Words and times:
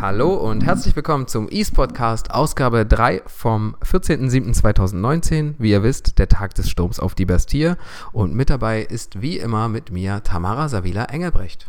Hallo 0.00 0.34
und 0.34 0.64
herzlich 0.64 0.94
willkommen 0.94 1.26
zum 1.26 1.48
eSportcast 1.48 2.30
Ausgabe 2.30 2.86
3 2.86 3.22
vom 3.26 3.74
14.07.2019. 3.82 5.54
Wie 5.58 5.72
ihr 5.72 5.82
wisst, 5.82 6.20
der 6.20 6.28
Tag 6.28 6.54
des 6.54 6.70
Sturms 6.70 7.00
auf 7.00 7.16
die 7.16 7.26
Bastille. 7.26 7.76
Und 8.12 8.32
mit 8.32 8.48
dabei 8.48 8.82
ist 8.82 9.20
wie 9.20 9.38
immer 9.38 9.68
mit 9.68 9.90
mir 9.90 10.22
Tamara 10.22 10.68
Savila 10.68 11.06
Engelbrecht. 11.06 11.68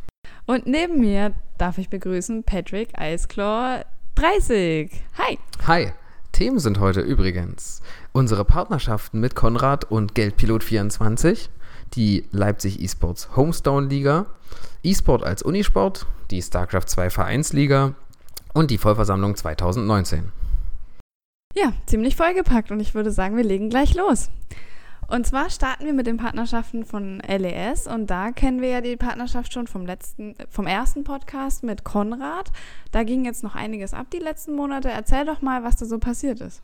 Und 0.49 0.65
neben 0.65 0.99
mir 0.99 1.33
darf 1.59 1.77
ich 1.77 1.89
begrüßen 1.89 2.43
Patrick 2.43 2.97
Eisclaw 2.97 3.85
30. 4.15 4.89
Hi. 5.19 5.37
Hi. 5.67 5.91
Themen 6.31 6.57
sind 6.57 6.79
heute 6.79 7.01
übrigens 7.01 7.83
unsere 8.13 8.45
Partnerschaften 8.45 9.19
mit 9.19 9.35
Konrad 9.35 9.91
und 9.91 10.15
Geldpilot 10.15 10.63
24, 10.63 11.51
die 11.93 12.25
Leipzig 12.31 12.81
eSports 12.81 13.35
Homestone 13.35 13.89
Liga, 13.89 14.25
eSport 14.83 15.23
als 15.23 15.43
Unisport, 15.43 16.07
die 16.31 16.41
StarCraft 16.41 16.87
2 16.87 17.11
Vereinsliga 17.11 17.93
und 18.51 18.71
die 18.71 18.79
Vollversammlung 18.79 19.35
2019. 19.35 20.31
Ja, 21.53 21.73
ziemlich 21.85 22.15
vollgepackt 22.15 22.71
und 22.71 22.79
ich 22.79 22.95
würde 22.95 23.11
sagen, 23.11 23.37
wir 23.37 23.43
legen 23.43 23.69
gleich 23.69 23.93
los. 23.93 24.31
Und 25.09 25.25
zwar 25.25 25.49
starten 25.49 25.85
wir 25.85 25.93
mit 25.93 26.05
den 26.05 26.17
Partnerschaften 26.17 26.85
von 26.85 27.19
LES 27.27 27.87
und 27.87 28.11
da 28.11 28.31
kennen 28.31 28.61
wir 28.61 28.69
ja 28.69 28.81
die 28.81 28.95
Partnerschaft 28.95 29.51
schon 29.51 29.65
vom 29.65 29.87
letzten, 29.87 30.35
vom 30.49 30.67
ersten 30.67 31.03
Podcast 31.03 31.63
mit 31.63 31.83
Konrad. 31.83 32.51
Da 32.91 33.01
ging 33.03 33.25
jetzt 33.25 33.43
noch 33.43 33.55
einiges 33.55 33.95
ab 33.95 34.05
die 34.13 34.19
letzten 34.19 34.55
Monate. 34.55 34.89
Erzähl 34.89 35.25
doch 35.25 35.41
mal, 35.41 35.63
was 35.63 35.77
da 35.77 35.87
so 35.87 35.97
passiert 35.97 36.41
ist. 36.41 36.61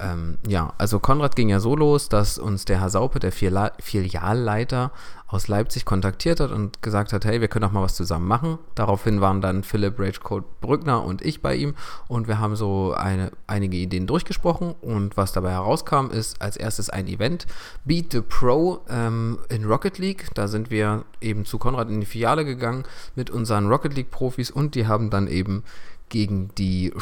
Ähm, 0.00 0.38
ja, 0.46 0.72
also 0.78 1.00
Konrad 1.00 1.34
ging 1.34 1.48
ja 1.48 1.58
so 1.58 1.74
los, 1.74 2.08
dass 2.08 2.38
uns 2.38 2.64
der 2.64 2.80
Herr 2.80 2.90
Saupe, 2.90 3.18
der 3.18 3.32
Filialleiter 3.32 4.92
aus 5.26 5.48
Leipzig, 5.48 5.84
kontaktiert 5.84 6.38
hat 6.40 6.52
und 6.52 6.82
gesagt 6.82 7.12
hat, 7.12 7.24
hey, 7.24 7.40
wir 7.40 7.48
können 7.48 7.64
doch 7.64 7.72
mal 7.72 7.82
was 7.82 7.96
zusammen 7.96 8.28
machen. 8.28 8.58
Daraufhin 8.76 9.20
waren 9.20 9.40
dann 9.40 9.64
Philipp 9.64 9.98
Ragecode 9.98 10.44
Brückner 10.60 11.04
und 11.04 11.22
ich 11.22 11.42
bei 11.42 11.56
ihm 11.56 11.74
und 12.06 12.28
wir 12.28 12.38
haben 12.38 12.54
so 12.54 12.94
eine, 12.94 13.32
einige 13.48 13.76
Ideen 13.76 14.06
durchgesprochen 14.06 14.74
und 14.80 15.16
was 15.16 15.32
dabei 15.32 15.50
herauskam, 15.50 16.10
ist 16.10 16.40
als 16.40 16.56
erstes 16.56 16.90
ein 16.90 17.08
Event, 17.08 17.46
Beat 17.84 18.12
the 18.12 18.20
Pro 18.20 18.80
ähm, 18.88 19.38
in 19.48 19.64
Rocket 19.64 19.98
League. 19.98 20.28
Da 20.34 20.46
sind 20.46 20.70
wir 20.70 21.04
eben 21.20 21.44
zu 21.44 21.58
Konrad 21.58 21.88
in 21.88 22.00
die 22.00 22.06
Filiale 22.06 22.44
gegangen 22.44 22.84
mit 23.16 23.30
unseren 23.30 23.66
Rocket 23.66 23.94
League 23.94 24.12
Profis 24.12 24.50
und 24.50 24.76
die 24.76 24.86
haben 24.86 25.10
dann 25.10 25.26
eben 25.26 25.64
gegen 26.08 26.54
die 26.56 26.92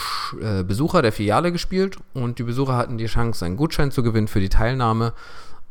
äh, 0.40 0.62
Besucher 0.62 1.02
der 1.02 1.12
Filiale 1.12 1.52
gespielt 1.52 1.98
und 2.14 2.38
die 2.38 2.42
Besucher 2.42 2.76
hatten 2.76 2.98
die 2.98 3.06
Chance, 3.06 3.44
einen 3.44 3.56
Gutschein 3.56 3.90
zu 3.90 4.02
gewinnen 4.02 4.28
für 4.28 4.40
die 4.40 4.48
Teilnahme. 4.48 5.12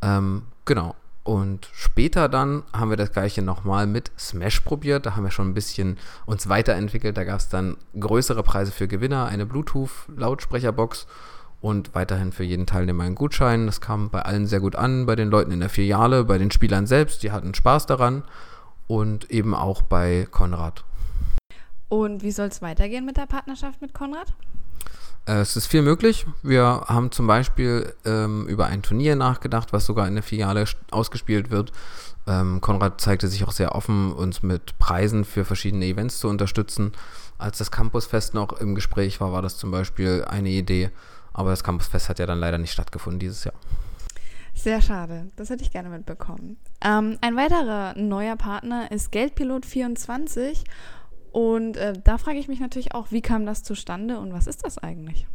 Ähm, 0.02 0.42
genau. 0.64 0.94
Und 1.24 1.68
später 1.72 2.28
dann 2.28 2.62
haben 2.72 2.90
wir 2.90 2.96
das 2.96 3.10
gleiche 3.10 3.42
nochmal 3.42 3.88
mit 3.88 4.12
Smash 4.16 4.60
probiert. 4.60 5.06
Da 5.06 5.16
haben 5.16 5.24
wir 5.24 5.32
schon 5.32 5.48
ein 5.48 5.54
bisschen 5.54 5.98
uns 6.24 6.48
weiterentwickelt. 6.48 7.16
Da 7.16 7.24
gab 7.24 7.40
es 7.40 7.48
dann 7.48 7.76
größere 7.98 8.44
Preise 8.44 8.70
für 8.70 8.86
Gewinner, 8.86 9.26
eine 9.26 9.44
Bluetooth-Lautsprecherbox 9.44 11.08
und 11.60 11.96
weiterhin 11.96 12.30
für 12.30 12.44
jeden 12.44 12.66
Teilnehmer 12.66 13.02
einen 13.02 13.16
Gutschein. 13.16 13.66
Das 13.66 13.80
kam 13.80 14.08
bei 14.10 14.22
allen 14.22 14.46
sehr 14.46 14.60
gut 14.60 14.76
an, 14.76 15.06
bei 15.06 15.16
den 15.16 15.28
Leuten 15.28 15.50
in 15.50 15.58
der 15.58 15.68
Filiale, 15.68 16.22
bei 16.22 16.38
den 16.38 16.52
Spielern 16.52 16.86
selbst, 16.86 17.24
die 17.24 17.32
hatten 17.32 17.54
Spaß 17.54 17.86
daran 17.86 18.22
und 18.86 19.28
eben 19.30 19.52
auch 19.52 19.82
bei 19.82 20.28
Konrad. 20.30 20.84
Und 21.88 22.22
wie 22.22 22.32
soll 22.32 22.48
es 22.48 22.62
weitergehen 22.62 23.04
mit 23.04 23.16
der 23.16 23.26
Partnerschaft 23.26 23.80
mit 23.80 23.94
Konrad? 23.94 24.34
Äh, 25.26 25.40
es 25.40 25.56
ist 25.56 25.66
viel 25.66 25.82
möglich. 25.82 26.26
Wir 26.42 26.84
haben 26.86 27.10
zum 27.10 27.26
Beispiel 27.26 27.94
ähm, 28.04 28.46
über 28.48 28.66
ein 28.66 28.82
Turnier 28.82 29.16
nachgedacht, 29.16 29.72
was 29.72 29.86
sogar 29.86 30.08
in 30.08 30.14
der 30.14 30.22
Filiale 30.22 30.64
ausgespielt 30.90 31.50
wird. 31.50 31.72
Ähm, 32.26 32.60
Konrad 32.60 33.00
zeigte 33.00 33.28
sich 33.28 33.44
auch 33.44 33.52
sehr 33.52 33.74
offen, 33.74 34.12
uns 34.12 34.42
mit 34.42 34.78
Preisen 34.78 35.24
für 35.24 35.44
verschiedene 35.44 35.86
Events 35.86 36.18
zu 36.18 36.28
unterstützen. 36.28 36.92
Als 37.38 37.58
das 37.58 37.70
Campusfest 37.70 38.34
noch 38.34 38.52
im 38.60 38.74
Gespräch 38.74 39.20
war, 39.20 39.32
war 39.32 39.42
das 39.42 39.56
zum 39.56 39.70
Beispiel 39.70 40.24
eine 40.28 40.48
Idee. 40.48 40.90
Aber 41.32 41.50
das 41.50 41.62
Campusfest 41.62 42.08
hat 42.08 42.18
ja 42.18 42.26
dann 42.26 42.40
leider 42.40 42.58
nicht 42.58 42.72
stattgefunden 42.72 43.20
dieses 43.20 43.44
Jahr. 43.44 43.54
Sehr 44.54 44.80
schade. 44.80 45.30
Das 45.36 45.50
hätte 45.50 45.62
ich 45.62 45.70
gerne 45.70 45.90
mitbekommen. 45.90 46.56
Ähm, 46.82 47.18
ein 47.20 47.36
weiterer 47.36 47.94
neuer 47.96 48.36
Partner 48.36 48.90
ist 48.90 49.12
Geldpilot24 49.12 50.64
und 51.36 51.76
äh, 51.76 51.92
da 52.02 52.16
frage 52.16 52.38
ich 52.38 52.48
mich 52.48 52.60
natürlich 52.60 52.94
auch, 52.94 53.08
wie 53.10 53.20
kam 53.20 53.44
das 53.44 53.62
zustande 53.62 54.18
und 54.18 54.32
was 54.32 54.46
ist 54.46 54.64
das 54.64 54.78
eigentlich? 54.78 55.26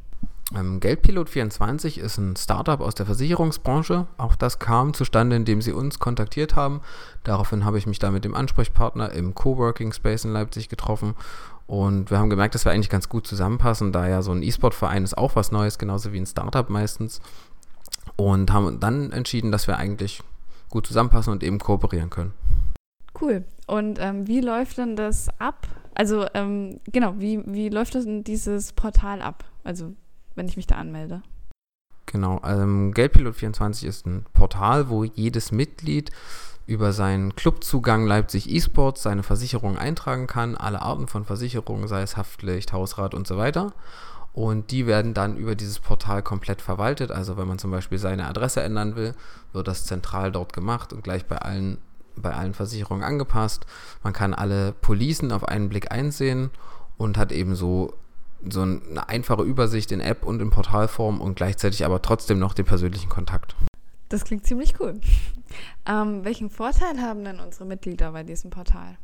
Ähm, 0.52 0.80
Geldpilot24 0.80 2.00
ist 2.00 2.18
ein 2.18 2.36
Startup 2.36 2.82
aus 2.82 2.96
der 2.96 3.06
Versicherungsbranche. 3.06 4.08
Auch 4.18 4.36
das 4.36 4.58
kam 4.58 4.96
zustande, 4.96 5.36
indem 5.36 5.62
sie 5.62 5.74
uns 5.74 6.00
kontaktiert 6.00 6.56
haben. 6.56 6.82
Daraufhin 7.24 7.66
habe 7.66 7.78
ich 7.78 7.86
mich 7.86 8.00
da 8.00 8.10
mit 8.10 8.26
dem 8.26 8.34
Ansprechpartner 8.34 9.12
im 9.12 9.36
Coworking 9.36 9.94
Space 9.94 10.26
in 10.26 10.34
Leipzig 10.34 10.70
getroffen. 10.70 11.14
Und 11.68 12.10
wir 12.10 12.18
haben 12.18 12.32
gemerkt, 12.32 12.56
dass 12.56 12.66
wir 12.66 12.72
eigentlich 12.72 12.90
ganz 12.90 13.08
gut 13.08 13.28
zusammenpassen, 13.28 13.92
da 13.92 14.08
ja 14.08 14.24
so 14.24 14.32
ein 14.32 14.42
E-Sport-Verein 14.42 15.04
ist 15.04 15.16
auch 15.16 15.36
was 15.36 15.52
Neues, 15.52 15.78
genauso 15.78 16.14
wie 16.14 16.20
ein 16.20 16.26
Startup 16.26 16.68
meistens. 16.68 17.22
Und 18.16 18.52
haben 18.52 18.80
dann 18.80 19.12
entschieden, 19.12 19.52
dass 19.52 19.68
wir 19.68 19.78
eigentlich 19.78 20.24
gut 20.72 20.88
zusammenpassen 20.88 21.32
und 21.32 21.44
eben 21.44 21.60
kooperieren 21.60 22.10
können. 22.10 22.34
Cool. 23.22 23.44
Und 23.68 24.00
ähm, 24.00 24.28
wie 24.28 24.42
läuft 24.42 24.80
denn 24.80 24.96
das 24.96 25.30
ab? 25.38 25.68
Also, 25.94 26.26
ähm, 26.34 26.80
genau, 26.92 27.16
wie, 27.18 27.42
wie 27.46 27.70
läuft 27.70 27.96
das 27.96 28.06
denn 28.06 28.24
dieses 28.24 28.74
Portal 28.74 29.22
ab? 29.22 29.44
Also, 29.64 29.94
wenn 30.36 30.48
ich 30.48 30.58
mich 30.58 30.68
da 30.68 30.76
anmelde. 30.76 31.22
Genau, 32.06 32.42
ähm, 32.44 32.94
Geldpilot24 32.94 33.86
ist 33.86 34.06
ein 34.06 34.26
Portal, 34.34 34.90
wo 34.90 35.04
jedes 35.04 35.52
Mitglied 35.52 36.12
über 36.68 36.94
seinen 36.94 37.36
Clubzugang 37.36 38.06
Leipzig 38.06 38.50
eSports 38.50 39.04
seine 39.04 39.24
Versicherung 39.24 39.78
eintragen 39.78 40.28
kann, 40.28 40.56
alle 40.56 40.82
Arten 40.82 41.08
von 41.08 41.26
Versicherungen, 41.26 41.88
sei 41.88 42.02
es 42.02 42.18
Haftpflicht, 42.18 42.74
Hausrat 42.74 43.14
und 43.14 43.28
so 43.28 43.38
weiter. 43.38 43.74
Und 44.34 44.72
die 44.72 44.88
werden 44.88 45.14
dann 45.14 45.36
über 45.36 45.56
dieses 45.56 45.80
Portal 45.80 46.24
komplett 46.24 46.62
verwaltet. 46.62 47.12
Also 47.12 47.36
wenn 47.38 47.48
man 47.48 47.60
zum 47.60 47.72
Beispiel 47.72 47.98
seine 47.98 48.28
Adresse 48.28 48.62
ändern 48.62 48.96
will, 48.96 49.14
wird 49.52 49.68
das 49.68 49.86
zentral 49.86 50.32
dort 50.32 50.54
gemacht 50.54 50.94
und 50.94 51.04
gleich 51.04 51.26
bei 51.26 51.38
allen 51.38 51.78
bei 52.16 52.34
allen 52.34 52.54
Versicherungen 52.54 53.04
angepasst. 53.04 53.66
Man 54.04 54.14
kann 54.14 54.34
alle 54.34 54.74
Policen 54.74 55.32
auf 55.32 55.48
einen 55.48 55.70
Blick 55.70 55.92
einsehen 55.92 56.52
und 56.98 57.18
hat 57.18 57.32
eben 57.32 57.56
so, 57.56 57.94
so 58.48 58.62
eine 58.62 59.10
einfache 59.10 59.44
Übersicht 59.44 59.92
in 59.92 60.02
App 60.02 60.26
und 60.26 60.42
in 60.42 60.50
Portalform 60.50 61.22
und 61.22 61.36
gleichzeitig 61.36 61.86
aber 61.86 62.02
trotzdem 62.02 62.40
noch 62.40 62.54
den 62.54 62.66
persönlichen 62.66 63.10
Kontakt. 63.10 63.56
Das 64.10 64.26
klingt 64.26 64.46
ziemlich 64.46 64.80
cool. 64.80 65.00
Ähm, 65.86 66.24
welchen 66.26 66.50
Vorteil 66.50 67.02
haben 67.02 67.24
denn 67.24 67.40
unsere 67.40 67.66
Mitglieder 67.66 68.12
bei 68.12 68.24
diesem 68.24 68.50
Portal? 68.50 68.98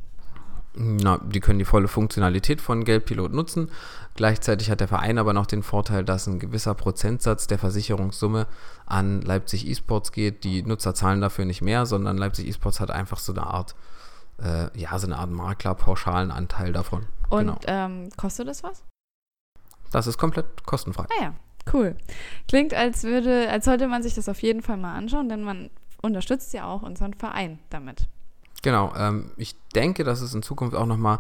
Na, 0.80 1.18
die 1.18 1.40
können 1.40 1.58
die 1.58 1.66
volle 1.66 1.88
Funktionalität 1.88 2.62
von 2.62 2.84
Geldpilot 2.84 3.34
nutzen. 3.34 3.72
Gleichzeitig 4.14 4.70
hat 4.70 4.80
der 4.80 4.88
Verein 4.88 5.18
aber 5.18 5.34
noch 5.34 5.48
den 5.48 5.64
Vorteil, 5.64 6.04
dass 6.04 6.28
ein 6.28 6.38
gewisser 6.38 6.76
Prozentsatz 6.76 7.48
der 7.48 7.58
Versicherungssumme 7.58 8.46
an 8.86 9.22
Leipzig 9.22 9.68
Esports 9.68 10.12
geht. 10.12 10.44
Die 10.44 10.62
Nutzer 10.62 10.94
zahlen 10.94 11.20
dafür 11.20 11.46
nicht 11.46 11.64
mehr, 11.64 11.88
sondern 11.88 12.18
Leipzig 12.18 12.48
Esports 12.48 12.80
hat 12.80 12.92
einfach 12.92 13.18
so 13.18 13.34
eine 13.34 13.48
Art, 13.48 13.76
äh, 14.40 14.70
ja, 14.80 14.98
so 15.00 15.08
eine 15.08 15.18
Art 15.18 15.32
Makler-pauschalen 15.32 16.30
Anteil 16.30 16.74
davon. 16.74 17.08
Und 17.30 17.40
genau. 17.40 17.58
ähm, 17.66 18.10
kostet 18.16 18.48
das 18.48 18.62
was? 18.62 18.84
Das 19.92 20.06
ist 20.06 20.20
komplett 20.20 20.64
kostenfrei. 20.64 21.06
Ah 21.18 21.24
ja, 21.24 21.34
cool. 21.74 21.96
Klingt, 22.48 22.76
als 22.76 23.04
würde, 23.04 23.50
als 23.50 23.66
sollte 23.66 23.88
man 23.88 24.04
sich 24.04 24.14
das 24.14 24.30
auf 24.30 24.44
jeden 24.44 24.62
Fall 24.62 24.78
mal 24.78 24.96
anschauen, 24.96 25.28
denn 25.28 25.44
man 25.44 25.72
unterstützt 26.04 26.54
ja 26.54 26.66
auch 26.66 26.84
unseren 26.84 27.16
Verein 27.16 27.58
damit. 27.72 28.08
Genau, 28.64 28.94
ähm, 28.98 29.32
ich 29.38 29.56
denke, 29.76 30.04
dass 30.04 30.22
es 30.22 30.34
in 30.34 30.44
Zukunft 30.44 30.76
auch 30.76 30.86
nochmal 30.86 31.20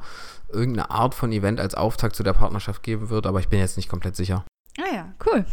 irgendeine 0.49 0.89
Art 0.89 1.13
von 1.13 1.31
Event 1.31 1.59
als 1.59 1.75
Auftakt 1.75 2.15
zu 2.15 2.23
der 2.23 2.33
Partnerschaft 2.33 2.83
geben 2.83 3.09
wird, 3.09 3.27
aber 3.27 3.39
ich 3.39 3.47
bin 3.47 3.59
jetzt 3.59 3.77
nicht 3.77 3.89
komplett 3.89 4.15
sicher. 4.15 4.43
Ah 4.79 4.93
ja, 4.93 5.13
cool. 5.25 5.45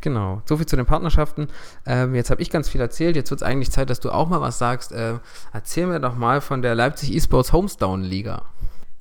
Genau, 0.00 0.40
soviel 0.46 0.66
zu 0.66 0.76
den 0.76 0.86
Partnerschaften. 0.86 1.48
Ähm, 1.84 2.14
jetzt 2.14 2.30
habe 2.30 2.40
ich 2.40 2.50
ganz 2.50 2.68
viel 2.68 2.80
erzählt. 2.80 3.16
Jetzt 3.16 3.30
wird 3.30 3.42
es 3.42 3.46
eigentlich 3.46 3.70
Zeit, 3.70 3.90
dass 3.90 4.00
du 4.00 4.10
auch 4.10 4.28
mal 4.28 4.40
was 4.40 4.58
sagst. 4.58 4.92
Äh, 4.92 5.18
erzähl 5.52 5.86
mir 5.86 6.00
doch 6.00 6.16
mal 6.16 6.40
von 6.40 6.62
der 6.62 6.74
Leipzig 6.74 7.14
Esports 7.14 7.52
Homestone 7.52 8.06
Liga. 8.06 8.46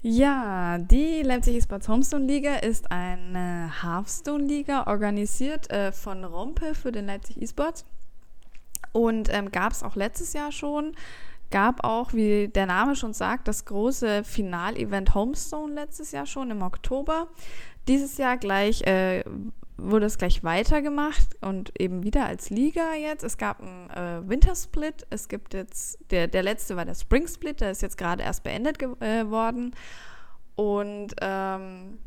Ja, 0.01 0.77
die 0.77 1.21
Leipzig 1.23 1.55
Esports 1.57 1.87
Homestone 1.87 2.25
Liga 2.25 2.55
ist 2.55 2.91
eine 2.91 3.71
Hearthstone 3.81 4.43
Liga, 4.43 4.87
organisiert 4.87 5.69
äh, 5.71 5.91
von 5.91 6.23
Rompe 6.25 6.75
für 6.75 6.91
den 6.91 7.05
Leipzig 7.05 7.41
Esports. 7.41 7.85
Und 8.91 9.29
ähm, 9.31 9.51
gab 9.51 9.71
es 9.71 9.83
auch 9.83 9.95
letztes 9.95 10.33
Jahr 10.33 10.51
schon 10.51 10.93
gab 11.49 11.83
auch, 11.83 12.13
wie 12.13 12.47
der 12.47 12.65
Name 12.65 12.95
schon 12.95 13.13
sagt, 13.13 13.47
das 13.47 13.65
große 13.65 14.23
Finalevent 14.23 15.13
Homestone 15.15 15.73
letztes 15.73 16.11
Jahr 16.11 16.25
schon 16.25 16.51
im 16.51 16.61
Oktober. 16.61 17.27
Dieses 17.87 18.17
Jahr 18.17 18.37
gleich 18.37 18.81
äh, 18.83 19.23
wurde 19.81 20.05
es 20.05 20.17
gleich 20.17 20.43
weitergemacht 20.43 21.41
und 21.41 21.71
eben 21.79 22.03
wieder 22.03 22.25
als 22.25 22.49
Liga 22.49 22.93
jetzt. 22.93 23.23
Es 23.23 23.37
gab 23.37 23.61
einen 23.61 23.89
äh, 23.89 24.27
Wintersplit. 24.27 25.07
Es 25.09 25.27
gibt 25.27 25.53
jetzt, 25.53 25.97
der, 26.11 26.27
der 26.27 26.43
letzte 26.43 26.75
war 26.75 26.85
der 26.85 26.95
Spring 26.95 27.27
Split, 27.27 27.61
der 27.61 27.71
ist 27.71 27.81
jetzt 27.81 27.97
gerade 27.97 28.23
erst 28.23 28.43
beendet. 28.43 28.77
Äh, 28.99 29.23
Und 30.55 31.15
ähm, 31.21 31.97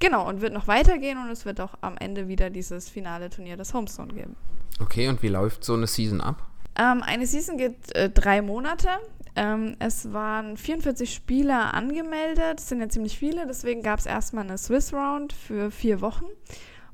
genau, 0.00 0.28
und 0.28 0.40
wird 0.40 0.52
noch 0.52 0.66
weitergehen 0.66 1.18
und 1.18 1.30
es 1.30 1.44
wird 1.44 1.60
auch 1.60 1.74
am 1.80 1.96
Ende 1.98 2.28
wieder 2.28 2.50
dieses 2.50 2.88
finale 2.88 3.30
Turnier 3.30 3.56
des 3.56 3.74
Homestone 3.74 4.12
geben. 4.12 4.36
Okay, 4.80 5.08
und 5.08 5.22
wie 5.22 5.28
läuft 5.28 5.64
so 5.64 5.74
eine 5.74 5.86
Season 5.86 6.20
ab? 6.20 6.47
Ähm, 6.78 7.02
eine 7.02 7.26
Season 7.26 7.56
geht 7.56 7.94
äh, 7.94 8.08
drei 8.08 8.40
Monate. 8.40 8.88
Ähm, 9.36 9.76
es 9.78 10.12
waren 10.12 10.56
44 10.56 11.12
Spieler 11.12 11.74
angemeldet, 11.74 12.58
das 12.58 12.68
sind 12.68 12.80
ja 12.80 12.88
ziemlich 12.88 13.18
viele, 13.18 13.46
deswegen 13.46 13.82
gab 13.82 14.00
es 14.00 14.06
erstmal 14.06 14.44
eine 14.44 14.58
Swiss 14.58 14.92
Round 14.92 15.32
für 15.32 15.70
vier 15.70 16.00
Wochen. 16.00 16.26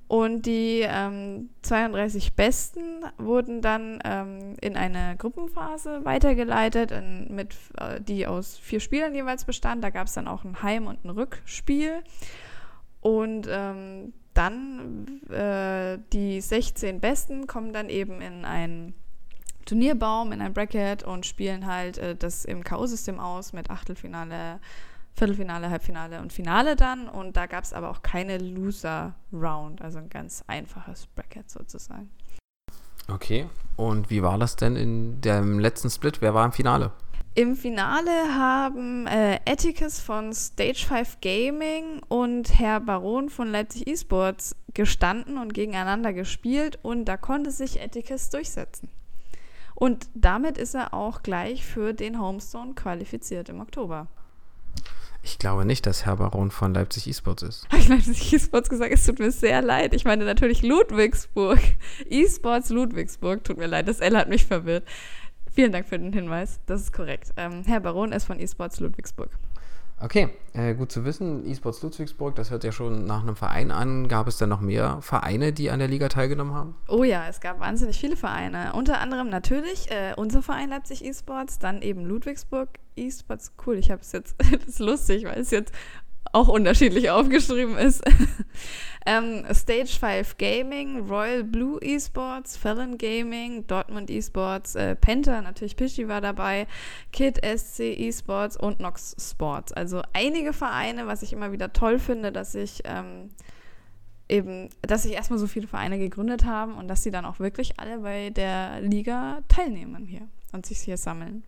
Und 0.07 0.45
die 0.45 0.85
ähm, 0.87 1.49
32 1.63 2.35
Besten 2.35 3.05
wurden 3.17 3.63
dann 3.63 4.01
ähm, 4.05 4.55
in 4.61 4.77
eine 4.77 5.17
Gruppenphase 5.17 6.05
weitergeleitet, 6.05 6.91
in, 6.91 7.35
mit, 7.35 7.57
äh, 7.79 8.01
die 8.01 8.27
aus 8.27 8.59
vier 8.59 8.81
Spielern 8.81 9.15
jeweils 9.15 9.47
bestand. 9.47 9.83
Da 9.83 9.89
gab 9.89 10.07
es 10.07 10.13
dann 10.13 10.29
auch 10.29 10.45
ein 10.45 10.63
Heim- 10.63 10.87
und 10.87 11.05
ein 11.05 11.11
Rückspiel. 11.11 12.03
Und 13.01 13.49
ähm, 13.51 14.13
dann 14.35 15.23
äh, 15.31 15.99
die 16.13 16.41
16 16.41 17.01
Besten 17.01 17.47
kommen 17.47 17.73
dann 17.73 17.89
eben 17.89 18.21
in 18.21 18.45
einen 18.45 18.95
Turnierbaum, 19.65 20.33
in 20.33 20.41
ein 20.41 20.53
Bracket 20.53 21.03
und 21.03 21.27
spielen 21.27 21.67
halt 21.67 21.99
äh, 21.99 22.17
das 22.17 22.45
im 22.45 22.65
K.O.-System 22.65 23.19
aus 23.19 23.53
mit 23.53 23.71
Achtelfinale, 23.71 24.61
Viertelfinale, 25.15 25.71
Halbfinale 25.71 26.21
und 26.21 26.33
Finale 26.33 26.77
dann. 26.77 27.09
Und 27.09 27.37
da 27.37 27.47
gab 27.47 27.65
es 27.65 27.73
aber 27.73 27.91
auch 27.91 28.03
keine 28.03 28.39
Loser-Round, 28.39 29.83
also 29.83 29.99
ein 29.99 30.11
ganz 30.11 30.45
einfaches 30.47 31.07
Bracket 31.07 31.51
sozusagen. 31.51 32.11
Okay. 33.09 33.47
Und 33.77 34.11
wie 34.11 34.23
war 34.23 34.39
das 34.39 34.57
denn 34.57 34.77
in 34.77 35.21
dem 35.21 35.59
letzten 35.59 35.91
Split? 35.91 36.21
Wer 36.21 36.35
war 36.35 36.45
im 36.45 36.53
Finale? 36.53 36.93
Im 37.37 37.57
Finale 37.57 38.13
haben 38.37 39.09
äh, 39.09 39.41
Atticus 39.45 39.99
von 39.99 40.33
Stage 40.33 40.87
5 40.87 41.21
Gaming 41.21 42.01
und 42.07 42.61
Herr 42.61 42.79
Baron 42.79 43.29
von 43.29 43.51
Leipzig 43.51 43.89
Esports 43.89 44.55
gestanden 44.73 45.39
und 45.39 45.53
gegeneinander 45.53 46.13
gespielt 46.13 46.79
und 46.83 47.07
da 47.07 47.17
konnte 47.17 47.51
sich 47.51 47.83
Atticus 47.83 48.31
durchsetzen. 48.31 48.89
Und 49.75 50.09
damit 50.15 50.59
ist 50.59 50.75
er 50.75 50.95
auch 50.95 51.23
gleich 51.23 51.65
für 51.65 51.93
den 51.93 52.21
Homestone 52.21 52.75
qualifiziert 52.75 53.49
im 53.49 53.61
Oktober. 53.61 54.07
Ich 55.23 55.39
glaube 55.39 55.65
nicht, 55.65 55.87
dass 55.87 56.05
Herr 56.05 56.17
Baron 56.17 56.51
von 56.51 56.75
Leipzig 56.75 57.09
Esports 57.09 57.43
ist. 57.43 57.69
Habe 57.71 57.79
ich 57.79 57.89
Leipzig 57.89 58.35
Esports 58.35 58.69
gesagt? 58.69 58.93
Es 58.93 59.07
tut 59.07 59.19
mir 59.19 59.31
sehr 59.31 59.63
leid. 59.63 59.95
Ich 59.95 60.05
meine 60.05 60.25
natürlich 60.27 60.63
Ludwigsburg. 60.63 61.61
Esports 62.11 62.69
Ludwigsburg. 62.69 63.43
Tut 63.43 63.57
mir 63.57 63.67
leid, 63.67 63.89
das 63.89 64.01
L 64.01 64.17
hat 64.17 64.29
mich 64.29 64.45
verwirrt. 64.45 64.87
Vielen 65.51 65.73
Dank 65.73 65.89
für 65.89 65.99
den 65.99 66.13
Hinweis. 66.13 66.61
Das 66.67 66.83
ist 66.83 66.93
korrekt. 66.93 67.33
Ähm, 67.37 67.63
Herr 67.65 67.81
Baron 67.81 68.13
ist 68.13 68.25
von 68.25 68.39
eSports 68.39 68.81
Ludwigsburg. 68.81 69.31
Okay, 70.01 70.29
äh, 70.55 70.75
gut 70.75 70.91
zu 70.91 71.05
wissen. 71.05 71.47
eSports 71.47 71.83
Ludwigsburg, 71.83 72.35
das 72.35 72.51
hört 72.51 72.65
ja 72.65 72.73
schon 72.73 73.07
nach 73.07 73.23
einem 73.23 73.37
Verein 73.37 73.71
an. 73.71 74.09
Gab 74.09 74.27
es 74.27 74.39
denn 74.39 74.49
noch 74.49 74.61
mehr 74.61 74.99
Vereine, 75.01 75.53
die 75.53 75.71
an 75.71 75.79
der 75.79 75.89
Liga 75.89 76.09
teilgenommen 76.09 76.55
haben? 76.55 76.75
Oh 76.89 77.05
ja, 77.05 77.29
es 77.29 77.41
gab 77.41 77.61
wahnsinnig 77.61 77.99
viele 77.99 78.17
Vereine. 78.17 78.73
Unter 78.75 79.01
anderem 79.01 79.31
natürlich 79.31 79.91
äh, 79.91 80.13
unser 80.17 80.43
Verein 80.43 80.71
Leipzig 80.71 81.05
eSports, 81.05 81.59
dann 81.59 81.81
eben 81.81 82.05
Ludwigsburg 82.05 82.69
eSports. 82.97 83.53
Cool, 83.65 83.77
ich 83.77 83.91
habe 83.91 84.03
es 84.03 84.13
jetzt, 84.13 84.37
das 84.53 84.65
ist 84.65 84.79
lustig, 84.81 85.25
weil 85.25 85.41
es 85.41 85.51
jetzt 85.51 85.73
auch 86.33 86.49
unterschiedlich 86.49 87.11
aufgeschrieben 87.11 87.77
ist. 87.77 88.03
ähm, 89.07 89.45
Stage 89.53 89.97
5 89.99 90.37
Gaming, 90.39 91.07
Royal 91.09 91.45
Blue 91.45 91.81
Esports, 91.81 92.57
Felon 92.57 92.99
Gaming, 92.99 93.67
Dortmund 93.67 94.11
Esports, 94.11 94.75
äh, 94.75 94.97
Penta, 94.97 95.43
natürlich 95.43 95.77
Pischi 95.77 96.09
war 96.09 96.21
dabei, 96.21 96.67
Kid 97.13 97.41
SC 97.45 97.81
Esports 97.99 98.57
und 98.57 98.81
Nox 98.81 99.15
Sports. 99.19 99.73
Also 99.73 100.03
einige 100.13 100.53
Vereine, 100.53 101.07
was 101.07 101.23
ich 101.23 101.33
immer 101.33 101.53
wieder 101.53 101.73
toll 101.73 101.99
finde, 101.99 102.33
dass 102.33 102.55
ich 102.55 102.83
ähm, 102.85 103.31
eben, 104.29 104.71
dass 104.83 105.03
sich 105.03 105.13
erstmal 105.13 105.39
so 105.39 105.47
viele 105.47 105.67
Vereine 105.67 105.99
gegründet 105.99 106.45
haben 106.45 106.75
und 106.75 106.89
dass 106.89 107.03
sie 107.03 107.11
dann 107.11 107.25
auch 107.25 107.39
wirklich 107.39 107.79
alle 107.79 107.99
bei 107.99 108.31
der 108.31 108.81
Liga 108.81 109.43
teilnehmen 109.49 110.07
hier 110.07 110.29
und 110.53 110.67
sich 110.67 110.79
hier 110.79 110.97
sammeln. 110.97 111.45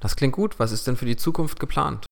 Das 0.00 0.16
klingt 0.16 0.34
gut. 0.34 0.58
Was 0.58 0.72
ist 0.72 0.86
denn 0.86 0.96
für 0.96 1.06
die 1.06 1.16
Zukunft 1.16 1.60
geplant? 1.60 2.06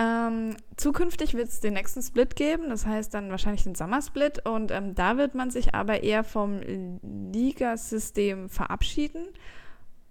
Ähm, 0.00 0.56
zukünftig 0.76 1.34
wird 1.34 1.48
es 1.48 1.60
den 1.60 1.74
nächsten 1.74 2.00
Split 2.00 2.34
geben, 2.34 2.70
das 2.70 2.86
heißt 2.86 3.12
dann 3.12 3.30
wahrscheinlich 3.30 3.64
den 3.64 3.74
Sommersplit 3.74 4.46
und 4.46 4.70
ähm, 4.70 4.94
da 4.94 5.18
wird 5.18 5.34
man 5.34 5.50
sich 5.50 5.74
aber 5.74 6.02
eher 6.02 6.24
vom 6.24 6.60
Ligasystem 7.32 8.48
verabschieden 8.48 9.26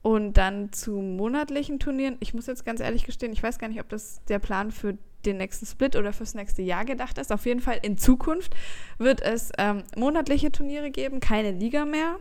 und 0.03 0.33
dann 0.33 0.71
zu 0.71 0.91
monatlichen 0.91 1.79
Turnieren. 1.79 2.17
Ich 2.19 2.35
muss 2.35 2.45
jetzt 2.45 2.65
ganz 2.65 2.81
ehrlich 2.81 3.03
gestehen, 3.03 3.33
ich 3.33 3.41
weiß 3.41 3.57
gar 3.57 3.67
nicht, 3.67 3.79
ob 3.79 3.89
das 3.89 4.23
der 4.25 4.37
Plan 4.37 4.71
für 4.71 4.95
den 5.25 5.37
nächsten 5.37 5.65
Split 5.65 5.95
oder 5.95 6.13
fürs 6.13 6.35
nächste 6.35 6.61
Jahr 6.61 6.85
gedacht 6.85 7.17
ist. 7.17 7.31
Auf 7.31 7.47
jeden 7.47 7.59
Fall 7.59 7.79
in 7.81 7.97
Zukunft 7.97 8.55
wird 8.99 9.23
es 9.23 9.51
ähm, 9.57 9.83
monatliche 9.97 10.51
Turniere 10.51 10.91
geben, 10.91 11.19
keine 11.19 11.51
Liga 11.51 11.85
mehr. 11.85 12.17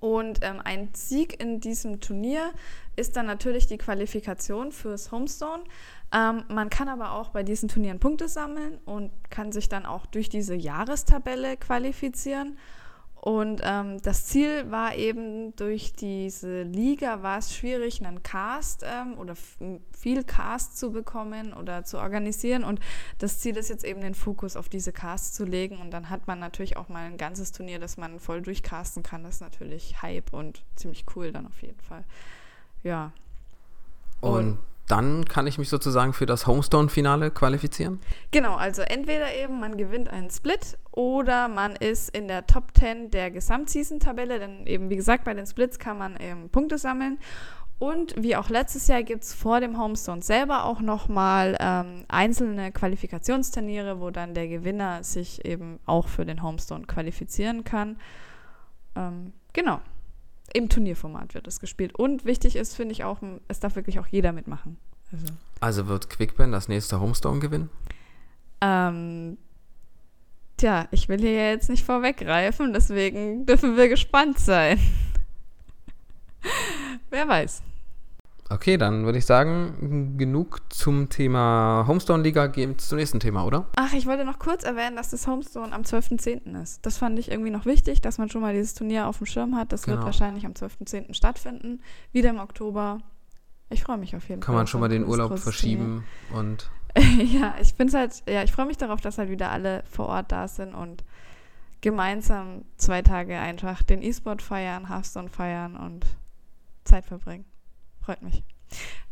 Und 0.00 0.40
ähm, 0.42 0.60
ein 0.64 0.88
Sieg 0.94 1.40
in 1.40 1.60
diesem 1.60 2.00
Turnier 2.00 2.50
ist 2.96 3.16
dann 3.16 3.26
natürlich 3.26 3.66
die 3.66 3.78
Qualifikation 3.78 4.72
fürs 4.72 5.12
Homestone. 5.12 5.64
Ähm, 6.12 6.44
man 6.48 6.70
kann 6.70 6.88
aber 6.88 7.12
auch 7.12 7.30
bei 7.30 7.42
diesen 7.42 7.68
Turnieren 7.68 7.98
Punkte 7.98 8.28
sammeln 8.28 8.78
und 8.84 9.10
kann 9.30 9.52
sich 9.52 9.68
dann 9.68 9.86
auch 9.86 10.06
durch 10.06 10.28
diese 10.28 10.54
Jahrestabelle 10.54 11.56
qualifizieren. 11.56 12.58
Und 13.24 13.60
ähm, 13.62 14.02
das 14.02 14.26
Ziel 14.26 14.72
war 14.72 14.96
eben, 14.96 15.54
durch 15.54 15.92
diese 15.92 16.62
Liga 16.62 17.22
war 17.22 17.38
es 17.38 17.54
schwierig, 17.54 18.04
einen 18.04 18.24
Cast 18.24 18.84
ähm, 18.84 19.16
oder 19.16 19.36
viel 19.96 20.24
Cast 20.24 20.76
zu 20.76 20.90
bekommen 20.90 21.52
oder 21.52 21.84
zu 21.84 21.98
organisieren. 21.98 22.64
Und 22.64 22.80
das 23.18 23.38
Ziel 23.38 23.56
ist 23.56 23.68
jetzt 23.68 23.84
eben, 23.84 24.00
den 24.00 24.16
Fokus 24.16 24.56
auf 24.56 24.68
diese 24.68 24.90
Casts 24.90 25.34
zu 25.34 25.44
legen. 25.44 25.78
Und 25.78 25.92
dann 25.92 26.10
hat 26.10 26.26
man 26.26 26.40
natürlich 26.40 26.76
auch 26.76 26.88
mal 26.88 27.06
ein 27.06 27.16
ganzes 27.16 27.52
Turnier, 27.52 27.78
das 27.78 27.96
man 27.96 28.18
voll 28.18 28.42
durchcasten 28.42 29.04
kann. 29.04 29.22
Das 29.22 29.36
ist 29.36 29.40
natürlich 29.40 30.02
Hype 30.02 30.32
und 30.32 30.64
ziemlich 30.74 31.04
cool 31.14 31.30
dann 31.30 31.46
auf 31.46 31.62
jeden 31.62 31.80
Fall. 31.80 32.04
Ja. 32.82 33.12
Und, 34.20 34.32
und 34.32 34.58
dann 34.88 35.24
kann 35.24 35.46
ich 35.46 35.58
mich 35.58 35.68
sozusagen 35.68 36.12
für 36.12 36.26
das 36.26 36.46
Homestone-Finale 36.46 37.30
qualifizieren? 37.30 38.00
Genau, 38.30 38.56
also 38.56 38.82
entweder 38.82 39.34
eben 39.34 39.58
man 39.60 39.76
gewinnt 39.76 40.08
einen 40.10 40.30
Split 40.30 40.76
oder 40.90 41.48
man 41.48 41.76
ist 41.76 42.10
in 42.10 42.28
der 42.28 42.46
Top 42.46 42.76
10 42.78 43.10
der 43.10 43.30
Gesamtseason-Tabelle, 43.30 44.38
denn 44.38 44.66
eben 44.66 44.90
wie 44.90 44.96
gesagt, 44.96 45.24
bei 45.24 45.34
den 45.34 45.46
Splits 45.46 45.78
kann 45.78 45.98
man 45.98 46.16
eben 46.18 46.50
Punkte 46.50 46.78
sammeln. 46.78 47.18
Und 47.78 48.14
wie 48.16 48.36
auch 48.36 48.48
letztes 48.48 48.86
Jahr 48.86 49.02
gibt 49.02 49.24
es 49.24 49.34
vor 49.34 49.60
dem 49.60 49.76
Homestone 49.76 50.22
selber 50.22 50.64
auch 50.64 50.80
nochmal 50.80 51.56
ähm, 51.58 52.04
einzelne 52.08 52.70
Qualifikationsturniere, 52.70 54.00
wo 54.00 54.10
dann 54.10 54.34
der 54.34 54.46
Gewinner 54.46 55.02
sich 55.02 55.44
eben 55.44 55.80
auch 55.84 56.06
für 56.06 56.24
den 56.24 56.42
Homestone 56.42 56.84
qualifizieren 56.84 57.64
kann. 57.64 57.96
Ähm, 58.94 59.32
genau 59.52 59.80
im 60.54 60.68
Turnierformat 60.68 61.34
wird 61.34 61.46
es 61.46 61.60
gespielt. 61.60 61.94
Und 61.94 62.24
wichtig 62.24 62.56
ist, 62.56 62.74
finde 62.74 62.92
ich 62.92 63.04
auch, 63.04 63.18
es 63.48 63.60
darf 63.60 63.76
wirklich 63.76 63.98
auch 63.98 64.06
jeder 64.06 64.32
mitmachen. 64.32 64.78
Also, 65.12 65.26
also 65.60 65.88
wird 65.88 66.10
Quickben 66.10 66.52
das 66.52 66.68
nächste 66.68 67.00
Homestone 67.00 67.40
gewinnen? 67.40 67.70
Ähm, 68.60 69.38
tja, 70.56 70.88
ich 70.90 71.08
will 71.08 71.20
hier 71.20 71.50
jetzt 71.50 71.68
nicht 71.68 71.84
vorweggreifen, 71.84 72.72
deswegen 72.72 73.44
dürfen 73.46 73.76
wir 73.76 73.88
gespannt 73.88 74.38
sein. 74.38 74.78
Wer 77.10 77.28
weiß. 77.28 77.62
Okay, 78.54 78.76
dann 78.76 79.04
würde 79.04 79.18
ich 79.18 79.26
sagen, 79.26 80.16
genug 80.18 80.60
zum 80.68 81.08
Thema 81.08 81.84
Homestone 81.86 82.22
Liga. 82.22 82.46
Gehen 82.48 82.78
zum 82.78 82.98
nächsten 82.98 83.18
Thema, 83.18 83.44
oder? 83.44 83.66
Ach, 83.76 83.92
ich 83.94 84.06
wollte 84.06 84.24
noch 84.24 84.38
kurz 84.38 84.64
erwähnen, 84.64 84.96
dass 84.96 85.10
das 85.10 85.26
Homestone 85.26 85.72
am 85.72 85.82
12.10. 85.82 86.60
ist. 86.62 86.84
Das 86.84 86.98
fand 86.98 87.18
ich 87.18 87.30
irgendwie 87.30 87.50
noch 87.50 87.64
wichtig, 87.64 88.00
dass 88.00 88.18
man 88.18 88.28
schon 88.28 88.42
mal 88.42 88.52
dieses 88.52 88.74
Turnier 88.74 89.06
auf 89.06 89.18
dem 89.18 89.26
Schirm 89.26 89.56
hat. 89.56 89.72
Das 89.72 89.82
genau. 89.82 89.96
wird 89.96 90.06
wahrscheinlich 90.06 90.44
am 90.44 90.52
12.10. 90.52 91.14
stattfinden. 91.14 91.80
Wieder 92.12 92.30
im 92.30 92.38
Oktober. 92.38 92.98
Ich 93.70 93.82
freue 93.82 93.96
mich 93.96 94.14
auf 94.14 94.28
jeden 94.28 94.40
Kann 94.40 94.46
Fall. 94.46 94.52
Kann 94.52 94.54
man 94.56 94.66
schon 94.66 94.80
mal 94.80 94.88
den 94.88 95.06
Urlaub 95.06 95.38
verschieben 95.38 96.04
Turnier. 96.28 96.40
und. 96.40 96.70
ja, 97.32 97.54
ich 97.58 97.72
finde 97.72 97.98
halt, 97.98 98.22
ja, 98.28 98.42
ich 98.42 98.52
freue 98.52 98.66
mich 98.66 98.76
darauf, 98.76 99.00
dass 99.00 99.16
halt 99.16 99.30
wieder 99.30 99.50
alle 99.50 99.82
vor 99.90 100.08
Ort 100.08 100.30
da 100.30 100.46
sind 100.46 100.74
und 100.74 101.04
gemeinsam 101.80 102.66
zwei 102.76 103.00
Tage 103.00 103.38
einfach 103.38 103.82
den 103.82 104.02
E-Sport 104.02 104.42
feiern, 104.42 104.90
Hearthstone 104.90 105.30
feiern 105.30 105.74
und 105.76 106.04
Zeit 106.84 107.06
verbringen. 107.06 107.46
Freut 108.04 108.22
mich. 108.22 108.42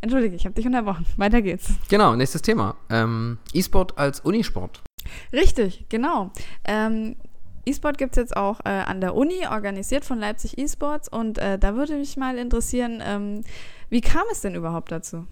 Entschuldige, 0.01 0.35
ich 0.35 0.45
habe 0.45 0.55
dich 0.55 0.67
unterbrochen. 0.67 1.05
Weiter 1.17 1.43
geht's. 1.43 1.73
Genau, 1.89 2.17
nächstes 2.17 2.43
Thema. 2.43 2.77
Ähm, 2.89 3.39
E-Sport 3.53 3.99
als 3.99 4.21
Unisport. 4.21 4.83
Richtig, 5.33 5.87
genau. 5.89 6.31
Ähm, 6.65 7.17
E-Sport 7.67 7.99
gibt 7.99 8.17
es 8.17 8.23
jetzt 8.23 8.37
auch 8.37 8.61
äh, 8.65 8.71
an 8.71 9.01
der 9.01 9.15
Uni, 9.15 9.47
organisiert 9.47 10.05
von 10.05 10.19
Leipzig 10.19 10.59
E-Sports. 10.59 11.09
Und 11.09 11.39
äh, 11.39 11.59
da 11.59 11.75
würde 11.75 11.97
mich 11.97 12.17
mal 12.17 12.39
interessieren, 12.39 13.03
ähm, 13.05 13.43
wie 13.91 14.01
kam 14.01 14.25
es 14.33 14.41
denn 14.41 14.55
überhaupt 14.55 14.91
dazu? 14.91 15.27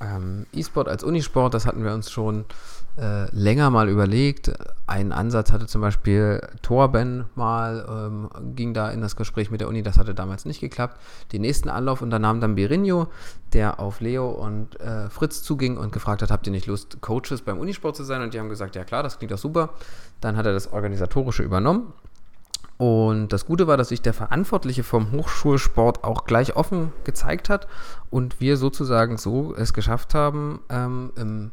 Ähm, 0.00 0.46
E-Sport 0.52 0.88
als 0.88 1.04
Unisport, 1.04 1.52
das 1.52 1.66
hatten 1.66 1.84
wir 1.84 1.92
uns 1.92 2.10
schon 2.10 2.46
äh, 2.98 3.34
länger 3.34 3.70
mal 3.70 3.88
überlegt. 3.88 4.50
Ein 4.86 5.12
Ansatz 5.12 5.52
hatte 5.52 5.66
zum 5.66 5.82
Beispiel 5.82 6.40
Torben 6.62 7.26
mal, 7.34 7.86
ähm, 7.88 8.54
ging 8.56 8.72
da 8.72 8.90
in 8.90 9.02
das 9.02 9.14
Gespräch 9.14 9.50
mit 9.50 9.60
der 9.60 9.68
Uni, 9.68 9.82
das 9.82 9.98
hatte 9.98 10.14
damals 10.14 10.46
nicht 10.46 10.60
geklappt. 10.60 10.98
Den 11.32 11.42
nächsten 11.42 11.68
Anlauf 11.68 12.00
unternahm 12.02 12.40
dann 12.40 12.54
Birinho, 12.54 13.08
der 13.52 13.78
auf 13.78 14.00
Leo 14.00 14.30
und 14.30 14.80
äh, 14.80 15.10
Fritz 15.10 15.42
zuging 15.42 15.76
und 15.76 15.92
gefragt 15.92 16.22
hat, 16.22 16.30
habt 16.30 16.46
ihr 16.46 16.52
nicht 16.52 16.66
Lust, 16.66 17.00
Coaches 17.00 17.42
beim 17.42 17.58
Unisport 17.58 17.94
zu 17.94 18.04
sein? 18.04 18.22
Und 18.22 18.32
die 18.32 18.40
haben 18.40 18.48
gesagt, 18.48 18.76
ja 18.76 18.84
klar, 18.84 19.02
das 19.02 19.18
klingt 19.18 19.32
doch 19.32 19.38
super. 19.38 19.70
Dann 20.20 20.36
hat 20.36 20.46
er 20.46 20.52
das 20.52 20.72
Organisatorische 20.72 21.42
übernommen 21.42 21.92
und 22.80 23.28
das 23.28 23.44
Gute 23.44 23.66
war, 23.66 23.76
dass 23.76 23.90
sich 23.90 24.00
der 24.00 24.14
Verantwortliche 24.14 24.82
vom 24.84 25.12
Hochschulsport 25.12 26.02
auch 26.02 26.24
gleich 26.24 26.56
offen 26.56 26.94
gezeigt 27.04 27.50
hat 27.50 27.68
und 28.08 28.40
wir 28.40 28.56
sozusagen 28.56 29.18
so 29.18 29.54
es 29.54 29.74
geschafft 29.74 30.14
haben, 30.14 30.60
ähm, 30.70 31.12
im, 31.16 31.50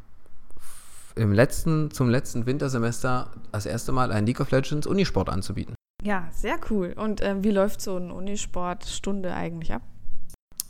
im 1.15 1.34
letzten, 1.34 1.91
zum 1.91 2.10
letzten 2.10 2.46
Wintersemester 2.46 3.29
das 3.51 3.65
erste 3.65 3.91
Mal 3.91 4.13
einen 4.13 4.25
League 4.25 4.39
of 4.39 4.51
Legends 4.51 4.88
Unisport 4.88 5.27
anzubieten. 5.27 5.75
Ja, 6.01 6.29
sehr 6.31 6.55
cool. 6.69 6.93
Und 6.96 7.19
äh, 7.19 7.36
wie 7.43 7.51
läuft 7.51 7.81
so 7.81 7.98
eine 7.98 8.13
Unisport-Stunde 8.13 9.34
eigentlich 9.34 9.74
ab? 9.74 9.81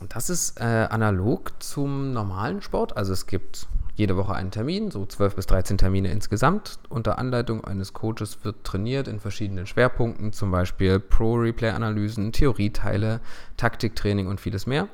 Das 0.08 0.28
ist 0.28 0.60
äh, 0.60 0.88
analog 0.90 1.52
zum 1.62 2.12
normalen 2.12 2.62
Sport. 2.62 2.96
Also 2.96 3.12
es 3.12 3.28
gibt 3.28 3.68
jede 3.98 4.16
Woche 4.16 4.32
einen 4.34 4.52
Termin, 4.52 4.90
so 4.92 5.04
12 5.04 5.34
bis 5.34 5.46
13 5.46 5.76
Termine 5.76 6.10
insgesamt. 6.10 6.78
Unter 6.88 7.18
Anleitung 7.18 7.64
eines 7.64 7.92
Coaches 7.92 8.38
wird 8.44 8.62
trainiert 8.62 9.08
in 9.08 9.18
verschiedenen 9.18 9.66
Schwerpunkten, 9.66 10.32
zum 10.32 10.52
Beispiel 10.52 11.00
Pro-Replay-Analysen, 11.00 12.32
Theorieteile, 12.32 13.20
Taktiktraining 13.56 14.28
und 14.28 14.40
vieles 14.40 14.66
mehr. 14.66 14.88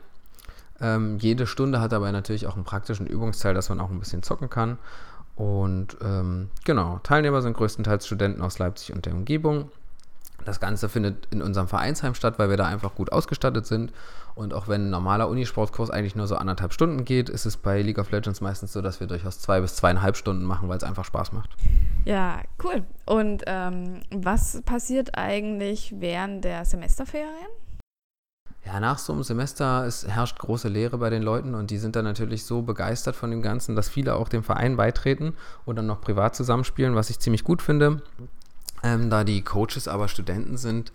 Ähm, 0.81 1.19
jede 1.19 1.47
Stunde 1.47 1.81
hat 1.81 1.93
dabei 1.93 2.13
natürlich 2.13 2.47
auch 2.47 2.57
einen 2.57 2.65
praktischen 2.65 3.07
Übungsteil, 3.07 3.53
dass 3.53 3.69
man 3.69 3.79
auch 3.79 3.91
ein 3.91 3.99
bisschen 3.99 4.23
zocken 4.23 4.49
kann. 4.49 4.79
Und 5.37 5.99
ähm, 6.03 6.49
genau, 6.65 6.99
Teilnehmer 7.03 7.43
sind 7.43 7.57
größtenteils 7.57 8.07
Studenten 8.07 8.41
aus 8.41 8.59
Leipzig 8.59 8.95
und 8.95 9.05
der 9.05 9.15
Umgebung. 9.15 9.71
Das 10.45 10.61
Ganze 10.61 10.89
findet 10.89 11.27
in 11.31 11.43
unserem 11.43 11.69
Vereinsheim 11.69 12.15
statt, 12.15 12.39
weil 12.39 12.51
wir 12.51 12.57
da 12.57 12.67
einfach 12.67 12.95
gut 12.95 13.13
ausgestattet 13.13 13.67
sind. 13.67 13.93
Und 14.35 14.53
auch 14.53 14.67
wenn 14.67 14.87
ein 14.87 14.91
normaler 14.91 15.29
Unisportkurs 15.29 15.91
eigentlich 15.91 16.17
nur 16.17 16.27
so 16.27 16.37
anderthalb 16.37 16.73
Stunden 16.73 17.05
geht, 17.05 17.29
ist 17.29 17.47
es 17.47 17.57
bei 17.57 17.83
League 17.83 17.99
of 17.99 18.11
Legends 18.11 18.41
meistens 18.41 18.73
so, 18.73 18.83
dass 18.83 18.99
wir 18.99 19.07
durchaus 19.07 19.39
zwei 19.39 19.61
bis 19.61 19.77
zweieinhalb 19.77 20.17
Stunden 20.17 20.45
machen, 20.45 20.69
weil 20.69 20.77
es 20.77 20.85
einfach 20.85 21.05
Spaß 21.05 21.33
macht. 21.33 21.51
Ja, 22.05 22.41
cool. 22.63 22.83
Und 23.07 23.45
ähm, 23.47 24.01
was 24.11 24.61
passiert 24.63 25.17
eigentlich 25.17 25.95
während 25.99 26.45
der 26.45 26.65
Semesterferien? 26.65 27.49
Ja, 28.67 28.81
nach 28.81 28.99
so 28.99 29.13
einem 29.13 29.23
Semester 29.23 29.85
es 29.87 30.07
herrscht 30.09 30.39
große 30.39 30.69
Leere 30.69 30.97
bei 30.97 31.11
den 31.11 31.23
Leuten 31.23 31.55
und 31.55 31.71
die 31.71 31.77
sind 31.77 31.97
dann 31.97 32.05
natürlich 32.05 32.47
so 32.47 32.63
begeistert 32.63 33.15
von 33.15 33.31
dem 33.31 33.43
Ganzen, 33.43 33.77
dass 33.77 33.91
viele 33.91 34.15
auch 34.15 34.31
dem 34.31 34.43
Verein 34.43 34.77
beitreten 34.77 35.35
und 35.67 35.77
dann 35.77 35.87
noch 35.87 36.01
privat 36.01 36.35
zusammenspielen, 36.35 36.95
was 36.95 37.11
ich 37.11 37.21
ziemlich 37.21 37.45
gut 37.45 37.61
finde. 37.61 38.03
Ähm, 38.85 39.09
da 39.09 39.25
die 39.25 39.43
Coaches 39.43 39.88
aber 39.88 40.09
Studenten 40.09 40.59
sind, 40.59 40.93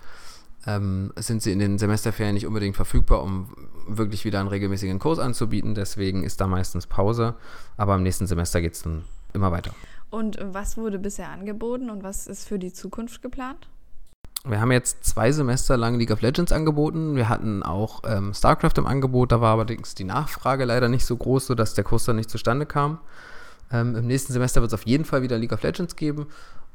ähm, 0.68 1.12
sind 1.18 1.42
sie 1.42 1.52
in 1.52 1.60
den 1.60 1.80
Semesterferien 1.80 2.36
nicht 2.36 2.46
unbedingt 2.46 2.76
verfügbar, 2.76 3.24
um 3.24 3.50
wirklich 3.88 4.26
wieder 4.26 4.40
einen 4.40 4.48
regelmäßigen 4.48 5.00
Kurs 5.00 5.18
anzubieten. 5.18 5.74
Deswegen 5.74 6.24
ist 6.24 6.40
da 6.40 6.48
meistens 6.48 6.86
Pause. 6.86 7.34
Aber 7.78 7.96
im 7.96 8.04
nächsten 8.04 8.28
Semester 8.28 8.62
geht 8.62 8.74
es 8.74 8.84
dann 8.84 9.04
immer 9.34 9.52
weiter. 9.52 9.72
Und 10.12 10.38
was 10.42 10.78
wurde 10.78 11.00
bisher 11.00 11.30
angeboten 11.30 11.90
und 11.90 12.04
was 12.04 12.28
ist 12.28 12.48
für 12.48 12.60
die 12.60 12.72
Zukunft 12.72 13.22
geplant? 13.22 13.68
Wir 14.46 14.62
haben 14.62 14.72
jetzt 14.72 15.04
zwei 15.04 15.32
Semester 15.32 15.76
lang 15.76 16.00
League 16.00 16.12
of 16.12 16.22
Legends 16.22 16.52
angeboten. 16.52 17.16
Wir 17.16 17.28
hatten 17.28 17.62
auch 17.62 18.04
ähm, 18.06 18.34
StarCraft 18.34 18.78
im 18.78 18.86
Angebot. 18.86 19.32
Da 19.32 19.42
war 19.42 19.56
allerdings 19.56 19.96
die 19.96 20.06
Nachfrage 20.06 20.64
leider 20.64 20.88
nicht 20.88 21.06
so 21.06 21.18
groß, 21.18 21.48
sodass 21.48 21.74
der 21.74 21.84
Kurs 21.84 22.06
dann 22.06 22.16
nicht 22.16 22.30
zustande 22.30 22.66
kam. 22.66 23.00
Ähm, 23.72 23.96
Im 23.96 24.08
nächsten 24.08 24.34
Semester 24.34 24.62
wird 24.62 24.72
es 24.72 24.80
auf 24.80 24.86
jeden 24.86 25.06
Fall 25.06 25.22
wieder 25.22 25.38
League 25.38 25.52
of 25.52 25.62
Legends 25.62 25.96
geben. 25.96 26.28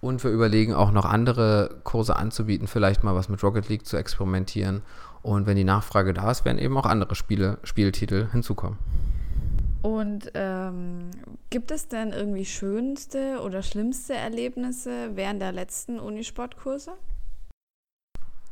Und 0.04 0.22
wir 0.22 0.30
überlegen 0.30 0.74
auch 0.74 0.92
noch 0.92 1.06
andere 1.06 1.76
Kurse 1.82 2.16
anzubieten, 2.16 2.66
vielleicht 2.66 3.04
mal 3.04 3.14
was 3.14 3.30
mit 3.30 3.42
Rocket 3.42 3.70
League 3.70 3.86
zu 3.86 3.96
experimentieren. 3.96 4.82
Und 5.22 5.46
wenn 5.46 5.56
die 5.56 5.64
Nachfrage 5.64 6.12
da 6.12 6.30
ist, 6.30 6.44
werden 6.44 6.58
eben 6.58 6.76
auch 6.76 6.84
andere 6.84 7.14
Spiele, 7.14 7.56
Spieltitel 7.62 8.28
hinzukommen. 8.30 8.78
Und 9.80 10.30
ähm, 10.34 11.10
gibt 11.48 11.70
es 11.70 11.88
denn 11.88 12.12
irgendwie 12.12 12.44
schönste 12.44 13.40
oder 13.42 13.62
schlimmste 13.62 14.12
Erlebnisse 14.12 15.12
während 15.14 15.40
der 15.40 15.52
letzten 15.52 15.98
Unisportkurse? 15.98 16.92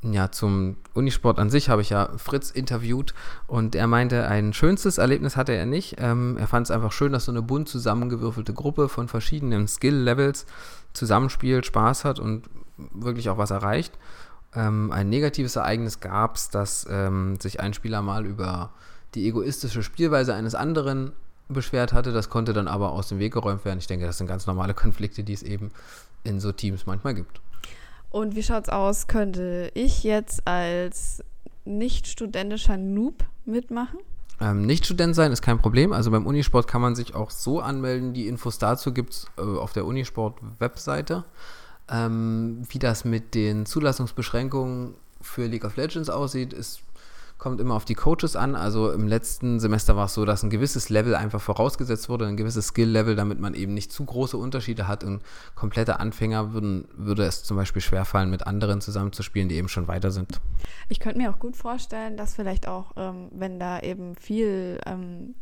Ja, 0.02 0.32
zum 0.32 0.76
Unisport 0.94 1.38
an 1.38 1.48
sich 1.48 1.68
habe 1.68 1.80
ich 1.80 1.90
ja 1.90 2.10
Fritz 2.16 2.50
interviewt 2.50 3.14
und 3.46 3.76
er 3.76 3.86
meinte, 3.86 4.26
ein 4.26 4.52
schönstes 4.52 4.98
Erlebnis 4.98 5.36
hatte 5.36 5.52
er 5.52 5.64
nicht. 5.64 5.96
Ähm, 5.98 6.36
er 6.38 6.48
fand 6.48 6.66
es 6.66 6.70
einfach 6.72 6.90
schön, 6.90 7.12
dass 7.12 7.26
so 7.26 7.32
eine 7.32 7.42
bunt 7.42 7.68
zusammengewürfelte 7.68 8.52
Gruppe 8.52 8.88
von 8.88 9.06
verschiedenen 9.06 9.68
Skill-Levels 9.68 10.46
zusammenspielt, 10.92 11.66
Spaß 11.66 12.04
hat 12.04 12.18
und 12.18 12.50
wirklich 12.76 13.28
auch 13.30 13.38
was 13.38 13.52
erreicht. 13.52 13.96
Ähm, 14.54 14.90
ein 14.90 15.08
negatives 15.08 15.54
Ereignis 15.54 16.00
gab 16.00 16.34
es, 16.34 16.50
dass 16.50 16.84
ähm, 16.90 17.38
sich 17.40 17.60
ein 17.60 17.72
Spieler 17.72 18.02
mal 18.02 18.26
über 18.26 18.70
die 19.14 19.28
egoistische 19.28 19.84
Spielweise 19.84 20.34
eines 20.34 20.56
anderen 20.56 21.12
beschwert 21.48 21.92
hatte. 21.92 22.12
Das 22.12 22.28
konnte 22.28 22.52
dann 22.52 22.66
aber 22.66 22.90
aus 22.90 23.08
dem 23.08 23.20
Weg 23.20 23.34
geräumt 23.34 23.64
werden. 23.64 23.78
Ich 23.78 23.86
denke, 23.86 24.06
das 24.06 24.18
sind 24.18 24.26
ganz 24.26 24.46
normale 24.46 24.74
Konflikte, 24.74 25.22
die 25.22 25.32
es 25.32 25.42
eben 25.44 25.70
in 26.24 26.40
so 26.40 26.50
Teams 26.50 26.86
manchmal 26.86 27.14
gibt. 27.14 27.40
Und 28.12 28.36
wie 28.36 28.42
schaut's 28.42 28.68
aus? 28.68 29.06
Könnte 29.06 29.70
ich 29.74 30.04
jetzt 30.04 30.46
als 30.46 31.24
nicht 31.64 32.06
studentischer 32.06 32.76
Noob 32.76 33.24
mitmachen? 33.46 33.98
Ähm, 34.38 34.66
nicht 34.66 34.84
Student 34.84 35.14
sein 35.14 35.32
ist 35.32 35.40
kein 35.40 35.58
Problem. 35.58 35.92
Also 35.92 36.10
beim 36.10 36.26
Unisport 36.26 36.66
kann 36.66 36.82
man 36.82 36.94
sich 36.94 37.14
auch 37.14 37.30
so 37.30 37.60
anmelden. 37.60 38.12
Die 38.12 38.28
Infos 38.28 38.58
dazu 38.58 38.92
gibt 38.92 39.12
es 39.12 39.26
äh, 39.38 39.40
auf 39.40 39.72
der 39.72 39.86
Unisport-Webseite. 39.86 41.24
Ähm, 41.88 42.62
wie 42.68 42.78
das 42.78 43.04
mit 43.04 43.34
den 43.34 43.64
Zulassungsbeschränkungen 43.64 44.94
für 45.22 45.46
League 45.46 45.64
of 45.64 45.76
Legends 45.76 46.10
aussieht, 46.10 46.52
ist 46.52 46.82
kommt 47.42 47.60
immer 47.60 47.74
auf 47.74 47.84
die 47.84 47.96
Coaches 47.96 48.36
an. 48.36 48.54
Also 48.54 48.92
im 48.92 49.08
letzten 49.08 49.58
Semester 49.58 49.96
war 49.96 50.04
es 50.04 50.14
so, 50.14 50.24
dass 50.24 50.44
ein 50.44 50.50
gewisses 50.50 50.90
Level 50.90 51.16
einfach 51.16 51.40
vorausgesetzt 51.40 52.08
wurde, 52.08 52.24
ein 52.28 52.36
gewisses 52.36 52.68
Skill-Level, 52.68 53.16
damit 53.16 53.40
man 53.40 53.54
eben 53.54 53.74
nicht 53.74 53.90
zu 53.90 54.04
große 54.04 54.36
Unterschiede 54.36 54.86
hat. 54.86 55.02
Und 55.02 55.22
komplette 55.56 55.98
Anfänger 55.98 56.52
würden, 56.52 56.86
würde 56.94 57.24
es 57.24 57.42
zum 57.42 57.56
Beispiel 57.56 57.82
schwerfallen, 57.82 58.30
mit 58.30 58.46
anderen 58.46 58.80
zusammenzuspielen, 58.80 59.48
die 59.48 59.56
eben 59.56 59.66
schon 59.68 59.88
weiter 59.88 60.12
sind. 60.12 60.40
Ich 60.88 61.00
könnte 61.00 61.18
mir 61.18 61.30
auch 61.30 61.40
gut 61.40 61.56
vorstellen, 61.56 62.16
dass 62.16 62.36
vielleicht 62.36 62.68
auch, 62.68 62.92
ähm, 62.96 63.26
wenn 63.32 63.58
da 63.58 63.80
eben 63.80 64.14
viel 64.14 64.78
ähm, 64.86 65.34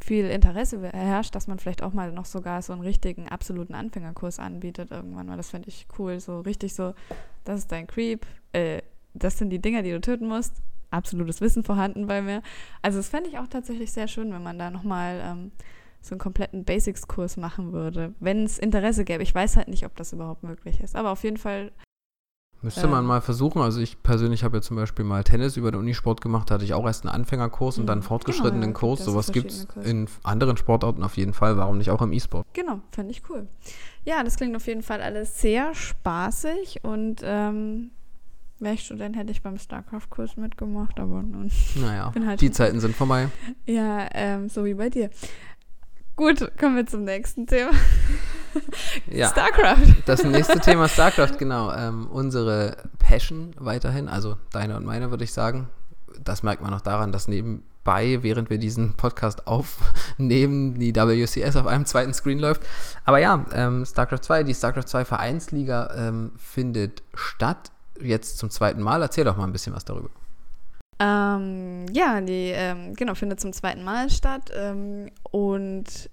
viel 0.00 0.26
Interesse 0.26 0.80
herrscht, 0.92 1.34
dass 1.34 1.48
man 1.48 1.58
vielleicht 1.58 1.82
auch 1.82 1.92
mal 1.92 2.12
noch 2.12 2.24
sogar 2.24 2.62
so 2.62 2.72
einen 2.72 2.82
richtigen, 2.82 3.28
absoluten 3.28 3.74
Anfängerkurs 3.74 4.38
anbietet 4.38 4.92
irgendwann 4.92 5.26
mal. 5.26 5.36
Das 5.36 5.50
finde 5.50 5.70
ich 5.70 5.88
cool. 5.98 6.20
So 6.20 6.40
richtig 6.40 6.74
so, 6.74 6.94
das 7.42 7.60
ist 7.60 7.72
dein 7.72 7.88
Creep, 7.88 8.26
äh, 8.52 8.80
das 9.14 9.38
sind 9.38 9.50
die 9.50 9.60
Dinger, 9.60 9.82
die 9.82 9.90
du 9.90 10.00
töten 10.00 10.28
musst 10.28 10.62
absolutes 10.92 11.40
Wissen 11.40 11.62
vorhanden 11.62 12.06
bei 12.06 12.22
mir. 12.22 12.42
Also 12.82 12.98
das 12.98 13.08
fände 13.08 13.28
ich 13.28 13.38
auch 13.38 13.48
tatsächlich 13.48 13.92
sehr 13.92 14.08
schön, 14.08 14.32
wenn 14.32 14.42
man 14.42 14.58
da 14.58 14.70
nochmal 14.70 15.20
ähm, 15.24 15.52
so 16.02 16.14
einen 16.14 16.20
kompletten 16.20 16.64
Basics-Kurs 16.64 17.36
machen 17.36 17.72
würde, 17.72 18.12
wenn 18.20 18.44
es 18.44 18.58
Interesse 18.58 19.04
gäbe. 19.04 19.22
Ich 19.22 19.34
weiß 19.34 19.56
halt 19.56 19.68
nicht, 19.68 19.86
ob 19.86 19.96
das 19.96 20.12
überhaupt 20.12 20.42
möglich 20.42 20.80
ist, 20.80 20.96
aber 20.96 21.10
auf 21.10 21.22
jeden 21.22 21.36
Fall. 21.36 21.70
Müsste 22.60 22.86
man 22.86 23.00
ähm, 23.00 23.06
mal 23.06 23.20
versuchen. 23.20 23.60
Also 23.60 23.80
ich 23.80 24.02
persönlich 24.02 24.44
habe 24.44 24.58
ja 24.58 24.62
zum 24.62 24.76
Beispiel 24.76 25.04
mal 25.04 25.24
Tennis 25.24 25.56
über 25.56 25.72
den 25.72 25.80
Unisport 25.80 26.20
gemacht, 26.20 26.50
da 26.50 26.54
hatte 26.54 26.64
ich 26.64 26.74
auch 26.74 26.86
erst 26.86 27.04
einen 27.04 27.14
Anfängerkurs 27.14 27.78
und 27.78 27.86
dann 27.86 27.94
einen 27.94 28.02
mhm. 28.02 28.08
fortgeschrittenen 28.08 28.60
genau, 28.60 28.74
ja, 28.74 28.80
Kurs. 28.80 29.04
Sowas 29.04 29.32
gibt 29.32 29.50
es 29.50 29.66
in 29.82 30.06
anderen 30.22 30.56
Sportarten 30.56 31.02
auf 31.02 31.16
jeden 31.16 31.32
Fall. 31.32 31.56
Warum 31.56 31.78
nicht 31.78 31.90
auch 31.90 32.02
im 32.02 32.12
E-Sport? 32.12 32.46
Genau, 32.52 32.80
fände 32.92 33.12
ich 33.12 33.22
cool. 33.30 33.48
Ja, 34.04 34.22
das 34.22 34.36
klingt 34.36 34.54
auf 34.54 34.66
jeden 34.66 34.82
Fall 34.82 35.00
alles 35.00 35.40
sehr 35.40 35.74
spaßig 35.74 36.84
und 36.84 37.20
ähm, 37.24 37.90
Wäre 38.62 38.74
ich 38.74 38.84
Student, 38.84 39.16
hätte 39.16 39.32
ich 39.32 39.42
beim 39.42 39.58
StarCraft-Kurs 39.58 40.36
mitgemacht, 40.36 41.00
aber 41.00 41.20
nun. 41.20 41.50
Naja, 41.74 42.12
halt 42.26 42.40
die 42.40 42.52
Zeiten 42.52 42.78
sind 42.78 42.94
vorbei. 42.94 43.26
Ja, 43.66 44.08
ähm, 44.12 44.48
so 44.48 44.64
wie 44.64 44.74
bei 44.74 44.88
dir. 44.88 45.10
Gut, 46.14 46.56
kommen 46.60 46.76
wir 46.76 46.86
zum 46.86 47.02
nächsten 47.02 47.48
Thema. 47.48 47.72
ja, 49.10 49.30
StarCraft. 49.30 50.04
Das 50.06 50.22
nächste 50.22 50.60
Thema 50.60 50.86
StarCraft, 50.86 51.38
genau. 51.40 51.72
Ähm, 51.72 52.06
unsere 52.06 52.76
Passion 53.00 53.52
weiterhin, 53.58 54.08
also 54.08 54.36
deine 54.52 54.76
und 54.76 54.84
meine, 54.84 55.10
würde 55.10 55.24
ich 55.24 55.32
sagen. 55.32 55.68
Das 56.22 56.44
merkt 56.44 56.62
man 56.62 56.70
noch 56.70 56.82
daran, 56.82 57.10
dass 57.10 57.26
nebenbei, 57.26 58.22
während 58.22 58.48
wir 58.48 58.58
diesen 58.58 58.94
Podcast 58.94 59.48
aufnehmen, 59.48 60.78
die 60.78 60.94
WCS 60.94 61.56
auf 61.56 61.66
einem 61.66 61.84
zweiten 61.84 62.14
Screen 62.14 62.38
läuft. 62.38 62.62
Aber 63.04 63.18
ja, 63.18 63.44
ähm, 63.52 63.84
StarCraft 63.84 64.22
2, 64.22 64.44
die 64.44 64.54
StarCraft 64.54 64.86
2 64.86 65.04
Vereinsliga 65.04 65.92
ähm, 65.96 66.30
findet 66.36 67.02
statt 67.14 67.71
jetzt 68.00 68.38
zum 68.38 68.50
zweiten 68.50 68.82
Mal. 68.82 69.02
Erzähl 69.02 69.24
doch 69.24 69.36
mal 69.36 69.44
ein 69.44 69.52
bisschen 69.52 69.74
was 69.74 69.84
darüber. 69.84 70.10
Ähm, 70.98 71.86
ja, 71.92 72.20
die 72.20 72.52
ähm, 72.54 72.94
genau 72.94 73.14
findet 73.14 73.40
zum 73.40 73.52
zweiten 73.52 73.82
Mal 73.82 74.08
statt 74.10 74.50
ähm, 74.54 75.10
und 75.30 76.10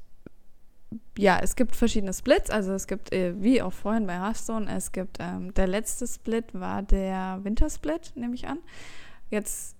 ja, 1.18 1.40
es 1.42 1.56
gibt 1.56 1.76
verschiedene 1.76 2.14
Splits. 2.14 2.50
Also 2.50 2.74
es 2.74 2.88
gibt 2.88 3.14
äh, 3.14 3.34
wie 3.42 3.62
auch 3.62 3.74
vorhin 3.74 4.08
bei 4.08 4.14
Hearthstone, 4.14 4.72
es 4.76 4.92
gibt 4.92 5.18
ähm, 5.20 5.54
der 5.54 5.68
letzte 5.68 6.08
Split 6.08 6.54
war 6.54 6.82
der 6.82 7.40
Wintersplit, 7.44 8.14
nehme 8.16 8.34
ich 8.34 8.48
an. 8.48 8.60
Jetzt 9.30 9.76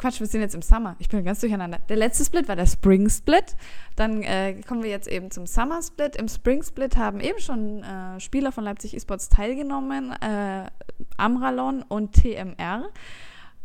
Quatsch, 0.00 0.18
wir 0.18 0.26
sind 0.26 0.40
jetzt 0.40 0.54
im 0.54 0.62
Summer. 0.62 0.96
Ich 0.98 1.10
bin 1.10 1.22
ganz 1.22 1.40
durcheinander. 1.40 1.78
Der 1.90 1.96
letzte 1.96 2.24
Split 2.24 2.48
war 2.48 2.56
der 2.56 2.64
Spring 2.64 3.10
Split. 3.10 3.54
Dann 3.96 4.22
äh, 4.22 4.62
kommen 4.66 4.82
wir 4.82 4.88
jetzt 4.88 5.06
eben 5.06 5.30
zum 5.30 5.46
Summer 5.46 5.82
Split. 5.82 6.16
Im 6.16 6.26
Spring 6.26 6.62
Split 6.62 6.96
haben 6.96 7.20
eben 7.20 7.38
schon 7.38 7.82
äh, 7.82 8.18
Spieler 8.18 8.50
von 8.50 8.64
Leipzig 8.64 8.96
Esports 8.96 9.28
teilgenommen, 9.28 10.12
äh, 10.22 10.70
Amralon 11.18 11.82
und 11.82 12.14
TMR. 12.14 12.88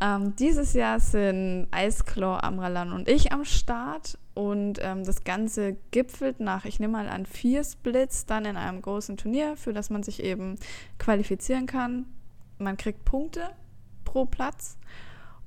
Ähm, 0.01 0.35
dieses 0.35 0.73
Jahr 0.73 0.99
sind 0.99 1.69
Eisclaw, 1.71 2.41
Amralan 2.45 2.91
und 2.91 3.07
ich 3.07 3.31
am 3.31 3.45
Start 3.45 4.17
und 4.33 4.79
ähm, 4.81 5.05
das 5.05 5.23
Ganze 5.23 5.77
gipfelt 5.91 6.41
nach, 6.41 6.65
ich 6.65 6.81
nehme 6.81 6.91
mal 6.91 7.07
an, 7.07 7.25
vier 7.25 7.63
Splits 7.63 8.25
dann 8.25 8.43
in 8.43 8.57
einem 8.57 8.81
großen 8.81 9.15
Turnier, 9.15 9.55
für 9.55 9.71
das 9.71 9.89
man 9.89 10.03
sich 10.03 10.21
eben 10.21 10.57
qualifizieren 10.99 11.65
kann. 11.65 12.07
Man 12.57 12.75
kriegt 12.75 13.05
Punkte 13.05 13.51
pro 14.03 14.25
Platz 14.25 14.77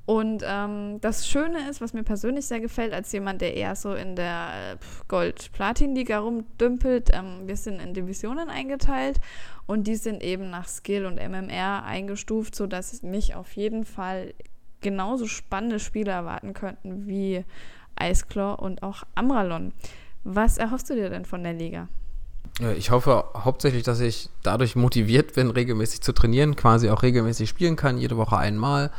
und 0.08 0.42
ähm, 0.42 1.02
das 1.02 1.28
Schöne 1.28 1.68
ist, 1.68 1.82
was 1.82 1.92
mir 1.92 2.02
persönlich 2.02 2.46
sehr 2.46 2.60
gefällt, 2.60 2.94
als 2.94 3.12
jemand, 3.12 3.42
der 3.42 3.54
eher 3.54 3.76
so 3.76 3.92
in 3.92 4.16
der 4.16 4.48
äh, 4.72 4.76
Gold-Platin-Liga 5.06 6.20
rumdümpelt, 6.20 7.10
ähm, 7.12 7.42
wir 7.44 7.58
sind 7.58 7.78
in 7.78 7.92
Divisionen 7.92 8.48
eingeteilt 8.48 9.20
und 9.66 9.86
die 9.86 9.96
sind 9.96 10.22
eben 10.22 10.48
nach 10.48 10.66
Skill 10.66 11.04
und 11.04 11.16
MMR 11.16 11.84
eingestuft, 11.84 12.54
sodass 12.54 13.02
mich 13.02 13.34
auf 13.34 13.52
jeden 13.52 13.84
Fall 13.84 14.32
genauso 14.80 15.26
spannende 15.26 15.78
Spiele 15.78 16.12
erwarten 16.12 16.54
könnten 16.54 17.06
wie 17.06 17.44
Iceclaw 18.02 18.62
und 18.62 18.82
auch 18.82 19.02
Amralon. 19.14 19.74
Was 20.24 20.56
erhoffst 20.56 20.88
du 20.88 20.94
dir 20.94 21.10
denn 21.10 21.26
von 21.26 21.42
der 21.42 21.52
Liga? 21.52 21.88
Ich 22.78 22.90
hoffe 22.90 23.24
hauptsächlich, 23.34 23.82
dass 23.82 24.00
ich 24.00 24.30
dadurch 24.42 24.74
motiviert 24.74 25.34
bin, 25.34 25.50
regelmäßig 25.50 26.00
zu 26.00 26.14
trainieren, 26.14 26.56
quasi 26.56 26.88
auch 26.88 27.02
regelmäßig 27.02 27.50
spielen 27.50 27.76
kann, 27.76 27.98
jede 27.98 28.16
Woche 28.16 28.38
einmal 28.38 28.90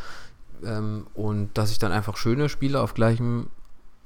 ähm, 0.66 1.08
und 1.14 1.58
dass 1.58 1.72
ich 1.72 1.80
dann 1.80 1.92
einfach 1.92 2.18
schöne 2.18 2.50
Spiele 2.50 2.82
auf 2.82 2.94
gleichem 2.94 3.48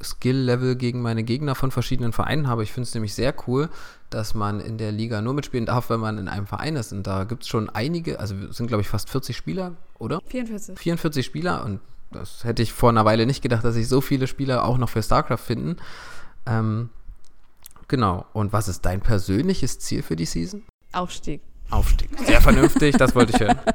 Skill-Level 0.01 0.75
gegen 0.75 1.01
meine 1.01 1.23
Gegner 1.23 1.55
von 1.55 1.71
verschiedenen 1.71 2.13
Vereinen 2.13 2.47
habe. 2.47 2.63
Ich 2.63 2.71
finde 2.71 2.87
es 2.87 2.93
nämlich 2.93 3.13
sehr 3.13 3.33
cool, 3.47 3.69
dass 4.09 4.33
man 4.33 4.59
in 4.59 4.77
der 4.77 4.91
Liga 4.91 5.21
nur 5.21 5.33
mitspielen 5.33 5.65
darf, 5.65 5.89
wenn 5.89 5.99
man 5.99 6.17
in 6.17 6.27
einem 6.27 6.45
Verein 6.45 6.75
ist. 6.75 6.91
Und 6.91 7.07
da 7.07 7.23
gibt 7.23 7.43
es 7.43 7.49
schon 7.49 7.69
einige, 7.69 8.19
also 8.19 8.35
sind 8.51 8.67
glaube 8.67 8.81
ich 8.81 8.87
fast 8.87 9.09
40 9.09 9.35
Spieler, 9.35 9.73
oder? 9.99 10.19
44. 10.27 10.77
44 10.77 11.25
Spieler 11.25 11.63
und 11.63 11.79
das 12.11 12.43
hätte 12.43 12.61
ich 12.61 12.73
vor 12.73 12.89
einer 12.89 13.05
Weile 13.05 13.25
nicht 13.25 13.41
gedacht, 13.41 13.63
dass 13.63 13.73
sich 13.73 13.87
so 13.87 14.01
viele 14.01 14.27
Spieler 14.27 14.65
auch 14.65 14.77
noch 14.77 14.89
für 14.89 15.01
StarCraft 15.01 15.37
finden. 15.37 15.77
Ähm, 16.45 16.89
genau. 17.87 18.25
Und 18.33 18.53
was 18.53 18.67
ist 18.67 18.85
dein 18.85 19.01
persönliches 19.01 19.79
Ziel 19.79 20.03
für 20.03 20.15
die 20.15 20.25
Season? 20.25 20.63
Aufstieg. 20.91 21.41
Aufstieg. 21.69 22.09
Sehr 22.25 22.41
vernünftig, 22.41 22.97
das 22.97 23.15
wollte 23.15 23.33
ich 23.33 23.39
hören. 23.39 23.59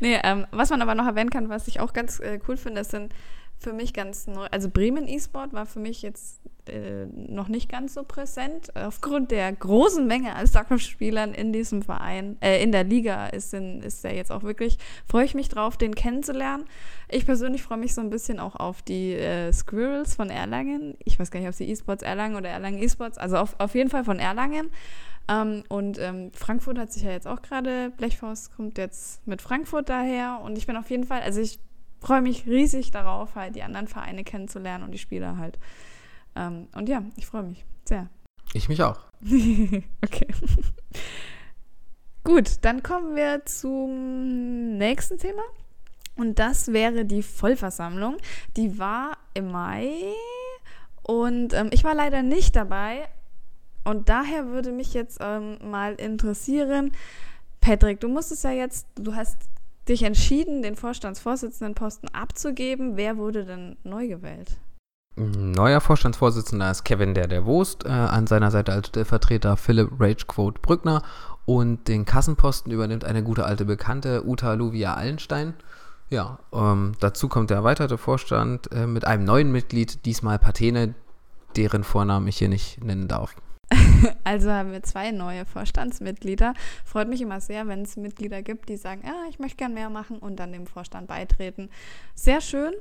Nee, 0.00 0.18
ähm, 0.22 0.46
was 0.52 0.70
man 0.70 0.80
aber 0.80 0.94
noch 0.94 1.06
erwähnen 1.06 1.30
kann, 1.30 1.48
was 1.48 1.66
ich 1.66 1.80
auch 1.80 1.92
ganz 1.92 2.20
äh, 2.20 2.38
cool 2.46 2.56
finde, 2.56 2.80
das 2.80 2.90
sind 2.90 3.12
für 3.58 3.72
mich 3.72 3.92
ganz 3.92 4.26
neu. 4.28 4.46
Also 4.52 4.68
Bremen 4.70 5.08
E-Sport 5.08 5.52
war 5.52 5.66
für 5.66 5.80
mich 5.80 6.02
jetzt 6.02 6.40
äh, 6.68 7.06
noch 7.06 7.48
nicht 7.48 7.68
ganz 7.68 7.94
so 7.94 8.04
präsent. 8.04 8.74
Aufgrund 8.76 9.30
der 9.32 9.52
großen 9.52 10.06
Menge 10.06 10.36
an 10.36 10.46
StarCraft-Spielern 10.46 11.34
in 11.34 11.52
diesem 11.52 11.82
Verein, 11.82 12.36
äh, 12.40 12.62
in 12.62 12.70
der 12.70 12.84
Liga 12.84 13.26
ist, 13.26 13.52
in, 13.54 13.82
ist 13.82 14.04
der 14.04 14.14
jetzt 14.14 14.30
auch 14.30 14.44
wirklich, 14.44 14.78
freue 15.06 15.24
ich 15.24 15.34
mich 15.34 15.48
drauf, 15.48 15.76
den 15.76 15.94
kennenzulernen. 15.94 16.64
Ich 17.08 17.26
persönlich 17.26 17.62
freue 17.62 17.78
mich 17.78 17.94
so 17.94 18.00
ein 18.00 18.10
bisschen 18.10 18.38
auch 18.38 18.54
auf 18.54 18.82
die 18.82 19.14
äh, 19.14 19.52
Squirrels 19.52 20.14
von 20.14 20.30
Erlangen. 20.30 20.96
Ich 21.04 21.18
weiß 21.18 21.30
gar 21.30 21.40
nicht, 21.40 21.48
ob 21.48 21.54
sie 21.54 21.68
E-Sports 21.68 22.04
Erlangen 22.04 22.36
oder 22.36 22.50
Erlangen 22.50 22.80
E-Sports, 22.80 23.18
also 23.18 23.38
auf, 23.38 23.56
auf 23.58 23.74
jeden 23.74 23.90
Fall 23.90 24.04
von 24.04 24.20
Erlangen. 24.20 24.70
Ähm, 25.28 25.64
und 25.68 25.98
ähm, 25.98 26.32
Frankfurt 26.32 26.78
hat 26.78 26.92
sich 26.92 27.02
ja 27.02 27.10
jetzt 27.10 27.26
auch 27.26 27.42
gerade, 27.42 27.90
Blechfaust 27.90 28.54
kommt 28.56 28.78
jetzt 28.78 29.26
mit 29.26 29.42
Frankfurt 29.42 29.88
daher. 29.88 30.40
Und 30.42 30.56
ich 30.56 30.66
bin 30.66 30.76
auf 30.76 30.90
jeden 30.90 31.04
Fall, 31.04 31.20
also 31.20 31.40
ich 31.40 31.58
freue 32.00 32.22
mich 32.22 32.46
riesig 32.46 32.90
darauf, 32.90 33.34
halt 33.34 33.54
die 33.54 33.62
anderen 33.62 33.88
Vereine 33.88 34.24
kennenzulernen 34.24 34.84
und 34.84 34.92
die 34.92 34.98
Spieler 34.98 35.36
halt. 35.36 35.58
Ähm, 36.34 36.68
und 36.74 36.88
ja, 36.88 37.02
ich 37.16 37.26
freue 37.26 37.42
mich 37.42 37.64
sehr. 37.84 38.08
Ich 38.54 38.68
mich 38.68 38.82
auch. 38.82 39.00
okay. 40.04 40.28
Gut, 42.24 42.56
dann 42.62 42.82
kommen 42.82 43.14
wir 43.14 43.44
zum 43.44 44.76
nächsten 44.78 45.18
Thema. 45.18 45.42
Und 46.16 46.38
das 46.38 46.72
wäre 46.72 47.04
die 47.04 47.22
Vollversammlung. 47.22 48.16
Die 48.56 48.78
war 48.78 49.18
im 49.34 49.50
Mai 49.50 49.92
und 51.02 51.54
ähm, 51.54 51.70
ich 51.72 51.84
war 51.84 51.94
leider 51.94 52.22
nicht 52.22 52.54
dabei, 52.54 53.08
und 53.88 54.08
daher 54.08 54.48
würde 54.48 54.70
mich 54.70 54.92
jetzt 54.92 55.18
ähm, 55.20 55.56
mal 55.70 55.94
interessieren, 55.94 56.92
Patrick, 57.60 58.00
du 58.00 58.08
musstest 58.08 58.44
ja 58.44 58.50
jetzt, 58.50 58.86
du 58.96 59.14
hast 59.14 59.38
dich 59.88 60.02
entschieden, 60.02 60.62
den 60.62 60.76
Vorstandsvorsitzendenposten 60.76 62.08
abzugeben. 62.14 62.96
Wer 62.96 63.16
wurde 63.16 63.44
denn 63.44 63.76
neu 63.84 64.06
gewählt? 64.06 64.58
Neuer 65.16 65.80
Vorstandsvorsitzender 65.80 66.70
ist 66.70 66.84
Kevin 66.84 67.14
der 67.14 67.26
der 67.26 67.44
Wurst, 67.44 67.84
äh, 67.84 67.88
an 67.88 68.26
seiner 68.26 68.50
Seite 68.50 68.72
als 68.72 68.88
Stellvertreter 68.88 69.56
Philipp 69.56 69.90
Ragequote 69.98 70.60
Brückner 70.60 71.02
und 71.46 71.88
den 71.88 72.04
Kassenposten 72.04 72.70
übernimmt 72.70 73.04
eine 73.04 73.24
gute 73.24 73.44
alte 73.44 73.64
Bekannte 73.64 74.24
Uta 74.26 74.52
Luvia 74.52 74.94
Allenstein. 74.94 75.54
Ja, 76.10 76.38
ähm, 76.52 76.92
dazu 77.00 77.28
kommt 77.28 77.50
der 77.50 77.56
erweiterte 77.56 77.98
Vorstand 77.98 78.70
äh, 78.70 78.86
mit 78.86 79.06
einem 79.06 79.24
neuen 79.24 79.50
Mitglied, 79.50 80.04
diesmal 80.04 80.38
Patene, 80.38 80.94
deren 81.56 81.84
Vornamen 81.84 82.28
ich 82.28 82.36
hier 82.36 82.48
nicht 82.48 82.84
nennen 82.84 83.08
darf. 83.08 83.34
Also 84.24 84.50
haben 84.50 84.72
wir 84.72 84.82
zwei 84.82 85.10
neue 85.10 85.44
Vorstandsmitglieder. 85.44 86.54
Freut 86.84 87.08
mich 87.08 87.20
immer 87.20 87.40
sehr, 87.40 87.66
wenn 87.66 87.82
es 87.82 87.96
Mitglieder 87.96 88.42
gibt, 88.42 88.68
die 88.68 88.76
sagen, 88.76 89.02
ah, 89.06 89.28
ich 89.28 89.38
möchte 89.38 89.56
gern 89.56 89.74
mehr 89.74 89.90
machen 89.90 90.18
und 90.18 90.36
dann 90.36 90.52
dem 90.52 90.66
Vorstand 90.66 91.08
beitreten. 91.08 91.70
Sehr 92.14 92.40
schön. 92.40 92.74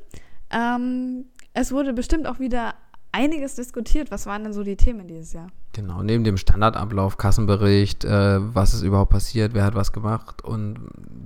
Ähm, 0.49 1.25
es 1.53 1.71
wurde 1.71 1.93
bestimmt 1.93 2.27
auch 2.27 2.39
wieder 2.39 2.75
einiges 3.11 3.55
diskutiert. 3.55 4.11
Was 4.11 4.25
waren 4.25 4.43
denn 4.43 4.53
so 4.53 4.63
die 4.63 4.75
Themen 4.75 5.07
dieses 5.07 5.33
Jahr? 5.33 5.47
Genau, 5.73 6.01
neben 6.01 6.23
dem 6.23 6.37
Standardablauf, 6.37 7.17
Kassenbericht, 7.17 8.03
äh, 8.03 8.37
was 8.53 8.73
ist 8.73 8.81
überhaupt 8.81 9.11
passiert, 9.11 9.53
wer 9.53 9.63
hat 9.63 9.75
was 9.75 9.91
gemacht 9.91 10.43
und 10.43 10.79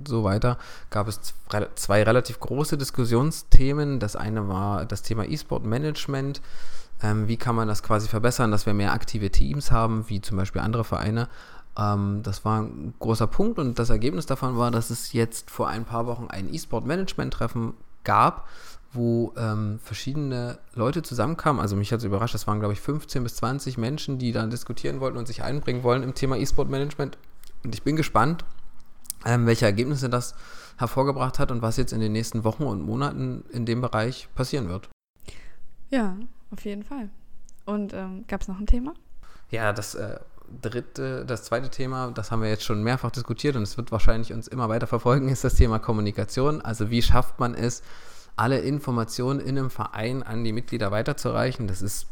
so 0.06 0.24
weiter, 0.24 0.58
gab 0.90 1.08
es 1.08 1.20
zwei 1.74 2.02
relativ 2.02 2.40
große 2.40 2.76
Diskussionsthemen. 2.76 3.98
Das 3.98 4.16
eine 4.16 4.48
war 4.48 4.84
das 4.84 5.02
Thema 5.02 5.24
E-Sport 5.24 5.64
Management 5.64 6.40
ähm, 7.02 7.28
wie 7.28 7.36
kann 7.36 7.56
man 7.56 7.68
das 7.68 7.82
quasi 7.82 8.08
verbessern, 8.08 8.50
dass 8.50 8.66
wir 8.66 8.74
mehr 8.74 8.92
aktive 8.92 9.30
Teams 9.30 9.70
haben, 9.70 10.08
wie 10.08 10.20
zum 10.20 10.36
Beispiel 10.36 10.60
andere 10.60 10.84
Vereine. 10.84 11.28
Ähm, 11.76 12.20
das 12.22 12.44
war 12.44 12.62
ein 12.62 12.94
großer 13.00 13.26
Punkt 13.26 13.58
und 13.58 13.78
das 13.78 13.90
Ergebnis 13.90 14.26
davon 14.26 14.56
war, 14.56 14.70
dass 14.70 14.90
es 14.90 15.12
jetzt 15.12 15.50
vor 15.50 15.68
ein 15.68 15.84
paar 15.84 16.06
Wochen 16.06 16.26
ein 16.28 16.52
E-Sport-Management-Treffen 16.52 17.74
gab, 18.04 18.48
wo 18.92 19.32
ähm, 19.36 19.80
verschiedene 19.82 20.58
Leute 20.74 21.02
zusammenkamen. 21.02 21.60
Also 21.60 21.76
mich 21.76 21.92
hat 21.92 21.98
es 21.98 22.04
überrascht, 22.04 22.34
das 22.34 22.46
waren 22.46 22.60
glaube 22.60 22.74
ich 22.74 22.80
15 22.80 23.22
bis 23.22 23.36
20 23.36 23.78
Menschen, 23.78 24.18
die 24.18 24.32
dann 24.32 24.50
diskutieren 24.50 25.00
wollten 25.00 25.16
und 25.16 25.26
sich 25.26 25.42
einbringen 25.42 25.82
wollen 25.82 26.02
im 26.02 26.14
Thema 26.14 26.36
E-Sport-Management. 26.36 27.18
Und 27.64 27.74
ich 27.74 27.82
bin 27.82 27.96
gespannt, 27.96 28.44
ähm, 29.24 29.46
welche 29.46 29.64
Ergebnisse 29.64 30.10
das 30.10 30.34
hervorgebracht 30.76 31.38
hat 31.38 31.50
und 31.50 31.62
was 31.62 31.76
jetzt 31.76 31.92
in 31.92 32.00
den 32.00 32.12
nächsten 32.12 32.44
Wochen 32.44 32.64
und 32.64 32.82
Monaten 32.82 33.44
in 33.50 33.66
dem 33.66 33.80
Bereich 33.80 34.28
passieren 34.34 34.68
wird. 34.68 34.88
Ja, 35.90 36.16
auf 36.52 36.64
jeden 36.64 36.84
Fall. 36.84 37.08
Und 37.64 37.92
ähm, 37.94 38.24
gab 38.28 38.42
es 38.42 38.48
noch 38.48 38.58
ein 38.58 38.66
Thema? 38.66 38.94
Ja, 39.50 39.72
das 39.72 39.94
äh, 39.94 40.18
dritte, 40.60 41.24
das 41.24 41.44
zweite 41.44 41.70
Thema, 41.70 42.10
das 42.10 42.30
haben 42.30 42.42
wir 42.42 42.48
jetzt 42.48 42.64
schon 42.64 42.82
mehrfach 42.82 43.10
diskutiert 43.10 43.56
und 43.56 43.62
es 43.62 43.76
wird 43.76 43.92
wahrscheinlich 43.92 44.32
uns 44.32 44.48
immer 44.48 44.68
weiter 44.68 44.86
verfolgen, 44.86 45.28
ist 45.28 45.44
das 45.44 45.54
Thema 45.54 45.78
Kommunikation. 45.78 46.60
Also 46.60 46.90
wie 46.90 47.02
schafft 47.02 47.38
man 47.38 47.54
es, 47.54 47.82
alle 48.36 48.60
Informationen 48.60 49.40
in 49.40 49.58
einem 49.58 49.70
Verein 49.70 50.22
an 50.22 50.42
die 50.42 50.52
Mitglieder 50.52 50.90
weiterzureichen? 50.90 51.66
Das 51.66 51.82
ist 51.82 52.06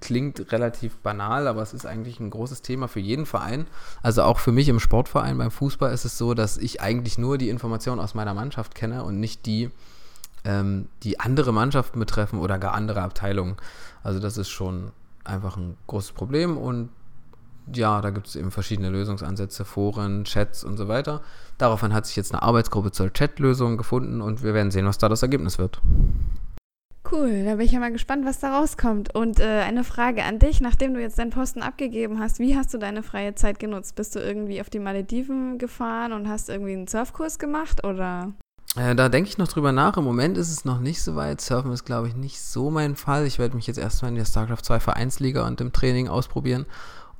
klingt 0.00 0.52
relativ 0.52 0.96
banal, 0.98 1.46
aber 1.46 1.62
es 1.62 1.74
ist 1.74 1.86
eigentlich 1.86 2.18
ein 2.18 2.30
großes 2.30 2.62
Thema 2.62 2.88
für 2.88 3.00
jeden 3.00 3.26
Verein. 3.26 3.66
Also 4.02 4.22
auch 4.22 4.38
für 4.38 4.52
mich 4.52 4.68
im 4.68 4.80
Sportverein 4.80 5.36
beim 5.36 5.50
Fußball 5.50 5.92
ist 5.92 6.04
es 6.04 6.16
so, 6.16 6.32
dass 6.32 6.56
ich 6.56 6.80
eigentlich 6.80 7.18
nur 7.18 7.36
die 7.36 7.50
Informationen 7.50 8.00
aus 8.00 8.14
meiner 8.14 8.32
Mannschaft 8.32 8.74
kenne 8.74 9.04
und 9.04 9.20
nicht 9.20 9.44
die 9.44 9.70
ähm, 10.46 10.88
die 11.02 11.20
andere 11.20 11.52
Mannschaften 11.52 11.98
betreffen 11.98 12.38
oder 12.38 12.58
gar 12.58 12.72
andere 12.72 13.02
Abteilungen. 13.02 13.56
Also 14.02 14.20
das 14.20 14.38
ist 14.38 14.48
schon 14.48 14.92
einfach 15.24 15.56
ein 15.56 15.76
großes 15.88 16.12
Problem 16.12 16.56
und 16.56 16.88
ja, 17.72 18.00
da 18.00 18.10
gibt 18.10 18.28
es 18.28 18.36
eben 18.36 18.52
verschiedene 18.52 18.90
Lösungsansätze, 18.90 19.64
Foren, 19.64 20.22
Chats 20.24 20.62
und 20.62 20.76
so 20.76 20.86
weiter. 20.86 21.20
Daraufhin 21.58 21.92
hat 21.92 22.06
sich 22.06 22.14
jetzt 22.14 22.32
eine 22.32 22.42
Arbeitsgruppe 22.42 22.92
zur 22.92 23.12
Chat-Lösung 23.12 23.76
gefunden 23.76 24.20
und 24.20 24.44
wir 24.44 24.54
werden 24.54 24.70
sehen, 24.70 24.86
was 24.86 24.98
da 24.98 25.08
das 25.08 25.22
Ergebnis 25.22 25.58
wird. 25.58 25.80
Cool, 27.10 27.44
da 27.44 27.56
bin 27.56 27.66
ich 27.66 27.72
ja 27.72 27.80
mal 27.80 27.92
gespannt, 27.92 28.24
was 28.24 28.40
da 28.40 28.56
rauskommt. 28.56 29.14
Und 29.14 29.40
äh, 29.40 29.62
eine 29.62 29.84
Frage 29.84 30.24
an 30.24 30.38
dich, 30.38 30.60
nachdem 30.60 30.94
du 30.94 31.00
jetzt 31.00 31.18
deinen 31.18 31.30
Posten 31.30 31.62
abgegeben 31.62 32.20
hast, 32.20 32.38
wie 32.38 32.56
hast 32.56 32.72
du 32.74 32.78
deine 32.78 33.02
freie 33.02 33.34
Zeit 33.34 33.58
genutzt? 33.58 33.94
Bist 33.96 34.14
du 34.14 34.20
irgendwie 34.20 34.60
auf 34.60 34.70
die 34.70 34.80
Malediven 34.80 35.58
gefahren 35.58 36.12
und 36.12 36.28
hast 36.28 36.48
irgendwie 36.48 36.72
einen 36.72 36.88
Surfkurs 36.88 37.38
gemacht 37.38 37.84
oder? 37.84 38.32
Äh, 38.76 38.94
da 38.94 39.08
denke 39.08 39.28
ich 39.30 39.38
noch 39.38 39.48
drüber 39.48 39.72
nach. 39.72 39.96
Im 39.96 40.04
Moment 40.04 40.36
ist 40.36 40.50
es 40.50 40.64
noch 40.64 40.80
nicht 40.80 41.02
so 41.02 41.16
weit. 41.16 41.40
Surfen 41.40 41.72
ist, 41.72 41.84
glaube 41.84 42.08
ich, 42.08 42.14
nicht 42.14 42.40
so 42.40 42.70
mein 42.70 42.94
Fall. 42.94 43.26
Ich 43.26 43.38
werde 43.38 43.56
mich 43.56 43.66
jetzt 43.66 43.78
erstmal 43.78 44.10
in 44.10 44.16
der 44.16 44.26
StarCraft 44.26 44.62
2 44.62 44.80
Vereinsliga 44.80 45.46
und 45.46 45.60
im 45.60 45.72
Training 45.72 46.08
ausprobieren. 46.08 46.66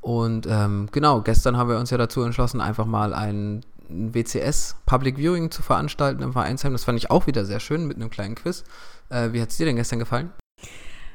Und 0.01 0.47
ähm, 0.49 0.89
genau, 0.93 1.23
gestern 1.23 1.57
haben 1.57 1.71
wir 1.71 1.79
uns 1.79 1.91
ja 1.91 1.97
dazu 1.97 2.23
entschlossen, 2.23 2.61
einfach 2.61 2.85
mal 2.85 3.15
ein 3.15 3.65
WCS 3.89 4.77
Public 4.85 5.17
Viewing 5.17 5.51
zu 5.51 5.63
veranstalten 5.63 6.23
im 6.23 6.33
Vereinsheim. 6.33 6.73
Das 6.73 6.85
fand 6.85 6.99
ich 6.99 7.11
auch 7.11 7.27
wieder 7.27 7.45
sehr 7.45 7.61
schön 7.61 7.87
mit 7.87 7.97
einem 7.97 8.11
kleinen 8.11 8.35
Quiz. 8.35 8.63
Äh, 9.09 9.33
wie 9.33 9.41
hat 9.41 9.51
es 9.51 9.57
dir 9.57 9.67
denn 9.67 9.77
gestern 9.77 9.99
gefallen? 9.99 10.31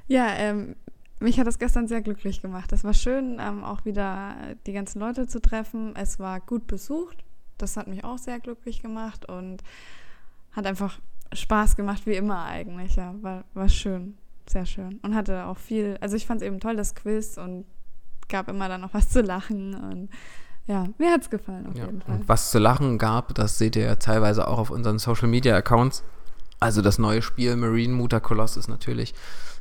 Ja, 0.08 0.28
ähm, 0.38 0.76
mich 1.20 1.40
hat 1.40 1.46
das 1.46 1.60
gestern 1.60 1.88
sehr 1.88 2.02
glücklich 2.02 2.42
gemacht. 2.42 2.74
Es 2.74 2.84
war 2.84 2.94
schön, 2.94 3.38
ähm, 3.40 3.64
auch 3.64 3.86
wieder 3.86 4.36
die 4.66 4.74
ganzen 4.74 5.00
Leute 5.00 5.28
zu 5.28 5.40
treffen. 5.40 5.96
Es 5.96 6.20
war 6.20 6.40
gut 6.40 6.66
besucht. 6.66 7.18
Das 7.60 7.78
hat 7.78 7.88
mich 7.88 8.04
auch 8.04 8.18
sehr 8.18 8.40
glücklich 8.40 8.82
gemacht 8.82 9.30
und 9.30 9.62
hat 10.52 10.66
einfach 10.66 11.00
Spaß 11.34 11.76
gemacht, 11.76 12.06
wie 12.06 12.16
immer 12.16 12.46
eigentlich. 12.46 12.96
Ja, 12.96 13.14
war, 13.22 13.46
war 13.54 13.70
schön, 13.70 14.18
sehr 14.48 14.66
schön. 14.66 15.00
Und 15.02 15.16
hatte 15.16 15.46
auch 15.46 15.58
viel, 15.58 15.98
also 16.02 16.16
ich 16.16 16.26
fand 16.26 16.42
es 16.42 16.48
eben 16.48 16.60
toll, 16.60 16.76
das 16.76 16.96
Quiz 16.96 17.38
und 17.38 17.66
gab 18.28 18.48
immer 18.48 18.68
dann 18.70 18.82
noch 18.82 18.94
was 18.94 19.10
zu 19.10 19.22
lachen 19.22 19.74
und 19.74 20.10
ja, 20.68 20.88
mir 21.00 21.12
hat 21.12 21.22
es 21.22 21.30
gefallen 21.30 21.68
auf 21.68 21.76
ja, 21.76 21.86
jeden 21.86 22.02
Fall. 22.02 22.16
Und 22.16 22.30
was 22.30 22.52
zu 22.52 22.60
lachen 22.60 22.98
gab, 22.98 23.34
das 23.36 23.58
seht 23.58 23.76
ihr 23.76 23.84
ja 23.84 23.96
teilweise 23.96 24.48
auch 24.48 24.60
auf 24.60 24.70
unseren 24.70 25.00
Social 25.00 25.28
Media 25.28 25.56
Accounts. 25.56 26.04
Also 26.60 26.82
das 26.82 27.00
neue 27.00 27.22
Spiel 27.22 27.56
Marine 27.56 27.94
Muta 27.94 28.20
Koloss 28.20 28.56
ist 28.58 28.68
natürlich 28.68 29.16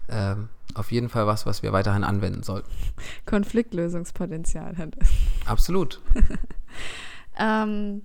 ähm, 0.09 0.51
auf 0.75 0.93
jeden 0.93 1.09
Fall 1.09 1.27
was, 1.27 1.47
was 1.47 1.63
wir 1.63 1.73
weiterhin 1.73 2.05
anwenden 2.05 2.43
sollten. 2.43 2.71
Konfliktlösungspotenzial 3.27 4.77
hat 4.77 4.97
es. 5.01 5.09
Absolut. 5.47 6.01
ähm, 7.39 8.03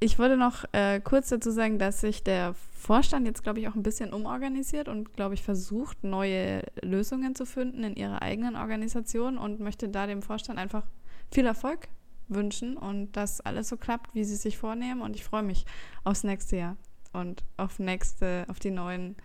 ich 0.00 0.18
wollte 0.18 0.36
noch 0.36 0.64
äh, 0.72 1.00
kurz 1.00 1.28
dazu 1.28 1.50
sagen, 1.50 1.78
dass 1.78 2.00
sich 2.00 2.22
der 2.22 2.54
Vorstand 2.72 3.26
jetzt, 3.26 3.42
glaube 3.42 3.60
ich, 3.60 3.68
auch 3.68 3.74
ein 3.74 3.82
bisschen 3.82 4.12
umorganisiert 4.12 4.88
und, 4.88 5.14
glaube 5.14 5.34
ich, 5.34 5.42
versucht, 5.42 6.04
neue 6.04 6.62
Lösungen 6.80 7.34
zu 7.34 7.46
finden 7.46 7.82
in 7.82 7.96
ihrer 7.96 8.22
eigenen 8.22 8.56
Organisation 8.56 9.38
und 9.38 9.60
möchte 9.60 9.88
da 9.88 10.06
dem 10.06 10.22
Vorstand 10.22 10.58
einfach 10.58 10.84
viel 11.32 11.46
Erfolg 11.46 11.88
wünschen 12.28 12.76
und 12.76 13.12
dass 13.12 13.40
alles 13.40 13.68
so 13.68 13.76
klappt, 13.76 14.14
wie 14.14 14.24
sie 14.24 14.36
sich 14.36 14.58
vornehmen. 14.58 15.00
Und 15.00 15.16
ich 15.16 15.24
freue 15.24 15.42
mich 15.42 15.64
aufs 16.04 16.22
nächste 16.22 16.56
Jahr 16.56 16.76
und 17.12 17.42
auf 17.56 17.78
nächste, 17.78 18.44
auf 18.48 18.60
die 18.60 18.70
neuen 18.70 19.16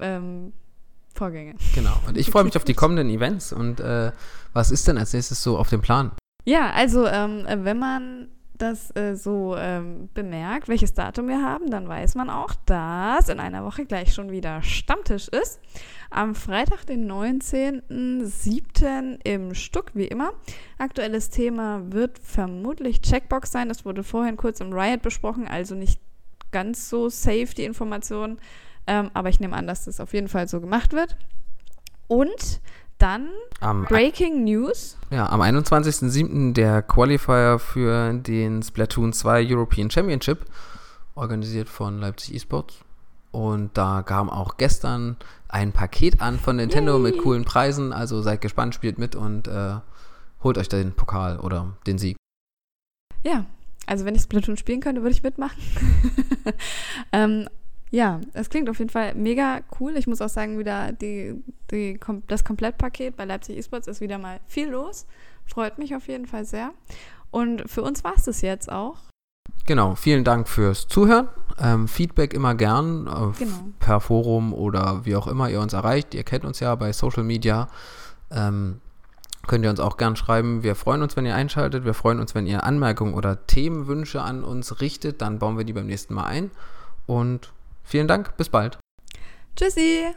ähm, 0.00 0.52
Vorgänge. 1.14 1.54
Genau. 1.74 1.94
Und 2.06 2.18
ich 2.18 2.30
freue 2.30 2.44
mich 2.44 2.56
auf 2.56 2.64
die 2.64 2.74
kommenden 2.74 3.08
Events. 3.08 3.52
Und 3.52 3.80
äh, 3.80 4.12
was 4.52 4.70
ist 4.70 4.86
denn 4.86 4.98
als 4.98 5.12
nächstes 5.12 5.42
so 5.42 5.56
auf 5.56 5.70
dem 5.70 5.80
Plan? 5.80 6.12
Ja, 6.44 6.72
also 6.72 7.06
ähm, 7.06 7.44
wenn 7.46 7.78
man 7.78 8.28
das 8.56 8.96
äh, 8.96 9.16
so 9.16 9.56
ähm, 9.56 10.08
bemerkt, 10.14 10.68
welches 10.68 10.94
Datum 10.94 11.26
wir 11.28 11.42
haben, 11.42 11.70
dann 11.70 11.86
weiß 11.88 12.14
man 12.14 12.30
auch, 12.30 12.54
dass 12.66 13.28
in 13.28 13.40
einer 13.40 13.64
Woche 13.64 13.84
gleich 13.84 14.14
schon 14.14 14.30
wieder 14.30 14.62
Stammtisch 14.62 15.26
ist. 15.28 15.58
Am 16.10 16.36
Freitag, 16.36 16.86
den 16.86 17.10
19.07. 17.10 19.18
im 19.24 19.54
Stuck, 19.54 19.90
wie 19.94 20.06
immer. 20.06 20.34
Aktuelles 20.78 21.30
Thema 21.30 21.82
wird 21.92 22.20
vermutlich 22.20 23.00
Checkbox 23.00 23.50
sein. 23.50 23.68
Das 23.68 23.84
wurde 23.84 24.04
vorhin 24.04 24.36
kurz 24.36 24.60
im 24.60 24.72
Riot 24.72 25.02
besprochen, 25.02 25.48
also 25.48 25.74
nicht 25.74 26.00
ganz 26.52 26.88
so 26.88 27.08
safe 27.08 27.48
die 27.56 27.64
Information. 27.64 28.38
Ähm, 28.86 29.10
aber 29.14 29.30
ich 29.30 29.40
nehme 29.40 29.56
an, 29.56 29.66
dass 29.66 29.86
das 29.86 29.98
auf 29.98 30.12
jeden 30.12 30.28
Fall 30.28 30.46
so 30.46 30.60
gemacht 30.60 30.92
wird. 30.92 31.16
Und 32.06 32.60
dann 33.04 33.28
Am 33.60 33.84
Breaking 33.84 34.44
News. 34.44 34.96
Ja, 35.10 35.28
am 35.28 35.42
21.07. 35.42 36.54
der 36.54 36.80
Qualifier 36.80 37.58
für 37.58 38.14
den 38.14 38.62
Splatoon 38.62 39.12
2 39.12 39.46
European 39.46 39.90
Championship, 39.90 40.46
organisiert 41.14 41.68
von 41.68 42.00
Leipzig 42.00 42.34
Esports. 42.34 42.76
Und 43.30 43.76
da 43.76 44.02
kam 44.02 44.30
auch 44.30 44.56
gestern 44.56 45.16
ein 45.48 45.72
Paket 45.72 46.22
an 46.22 46.38
von 46.38 46.56
Nintendo 46.56 46.94
Yay. 46.94 47.02
mit 47.02 47.18
coolen 47.18 47.44
Preisen. 47.44 47.92
Also 47.92 48.22
seid 48.22 48.40
gespannt, 48.40 48.74
spielt 48.74 48.98
mit 48.98 49.14
und 49.14 49.48
äh, 49.48 49.74
holt 50.42 50.56
euch 50.56 50.70
den 50.70 50.92
Pokal 50.92 51.38
oder 51.40 51.76
den 51.86 51.98
Sieg. 51.98 52.16
Ja, 53.22 53.44
also 53.86 54.06
wenn 54.06 54.14
ich 54.14 54.22
Splatoon 54.22 54.56
spielen 54.56 54.80
könnte, 54.80 55.02
würde 55.02 55.14
ich 55.14 55.22
mitmachen. 55.22 55.62
ähm, 57.12 57.48
ja, 57.90 58.20
es 58.32 58.50
klingt 58.50 58.68
auf 58.68 58.78
jeden 58.78 58.90
Fall 58.90 59.14
mega 59.14 59.60
cool. 59.78 59.96
Ich 59.96 60.06
muss 60.06 60.20
auch 60.20 60.28
sagen, 60.28 60.58
wieder 60.58 60.92
die, 60.92 61.34
die, 61.70 61.98
das 62.26 62.44
Komplettpaket 62.44 63.16
bei 63.16 63.24
Leipzig 63.24 63.56
Esports 63.56 63.86
ist 63.86 64.00
wieder 64.00 64.18
mal 64.18 64.40
viel 64.46 64.68
los. 64.70 65.06
Freut 65.46 65.78
mich 65.78 65.94
auf 65.94 66.08
jeden 66.08 66.26
Fall 66.26 66.44
sehr. 66.44 66.72
Und 67.30 67.68
für 67.70 67.82
uns 67.82 68.02
war 68.04 68.14
es 68.16 68.24
das 68.24 68.40
jetzt 68.40 68.70
auch. 68.70 68.96
Genau, 69.66 69.94
vielen 69.94 70.24
Dank 70.24 70.48
fürs 70.48 70.88
Zuhören. 70.88 71.28
Ähm, 71.58 71.86
Feedback 71.88 72.34
immer 72.34 72.54
gern 72.54 73.06
äh, 73.06 73.38
Genau. 73.38 73.64
per 73.78 74.00
Forum 74.00 74.52
oder 74.52 75.04
wie 75.04 75.16
auch 75.16 75.26
immer 75.26 75.48
ihr 75.48 75.60
uns 75.60 75.72
erreicht. 75.72 76.14
Ihr 76.14 76.24
kennt 76.24 76.44
uns 76.44 76.60
ja 76.60 76.74
bei 76.74 76.92
Social 76.92 77.22
Media. 77.22 77.68
Ähm, 78.30 78.80
könnt 79.46 79.64
ihr 79.64 79.70
uns 79.70 79.80
auch 79.80 79.96
gern 79.96 80.16
schreiben. 80.16 80.62
Wir 80.62 80.74
freuen 80.74 81.02
uns, 81.02 81.16
wenn 81.16 81.26
ihr 81.26 81.34
einschaltet. 81.34 81.84
Wir 81.84 81.94
freuen 81.94 82.18
uns, 82.18 82.34
wenn 82.34 82.46
ihr 82.46 82.64
Anmerkungen 82.64 83.14
oder 83.14 83.46
Themenwünsche 83.46 84.20
an 84.20 84.42
uns 84.42 84.80
richtet. 84.80 85.22
Dann 85.22 85.38
bauen 85.38 85.56
wir 85.56 85.64
die 85.64 85.72
beim 85.72 85.86
nächsten 85.86 86.14
Mal 86.14 86.24
ein. 86.24 86.50
Und 87.06 87.52
vielen 87.84 88.08
Dank. 88.08 88.36
Bis 88.36 88.48
bald. 88.48 88.78
Tschüssi! 89.56 90.14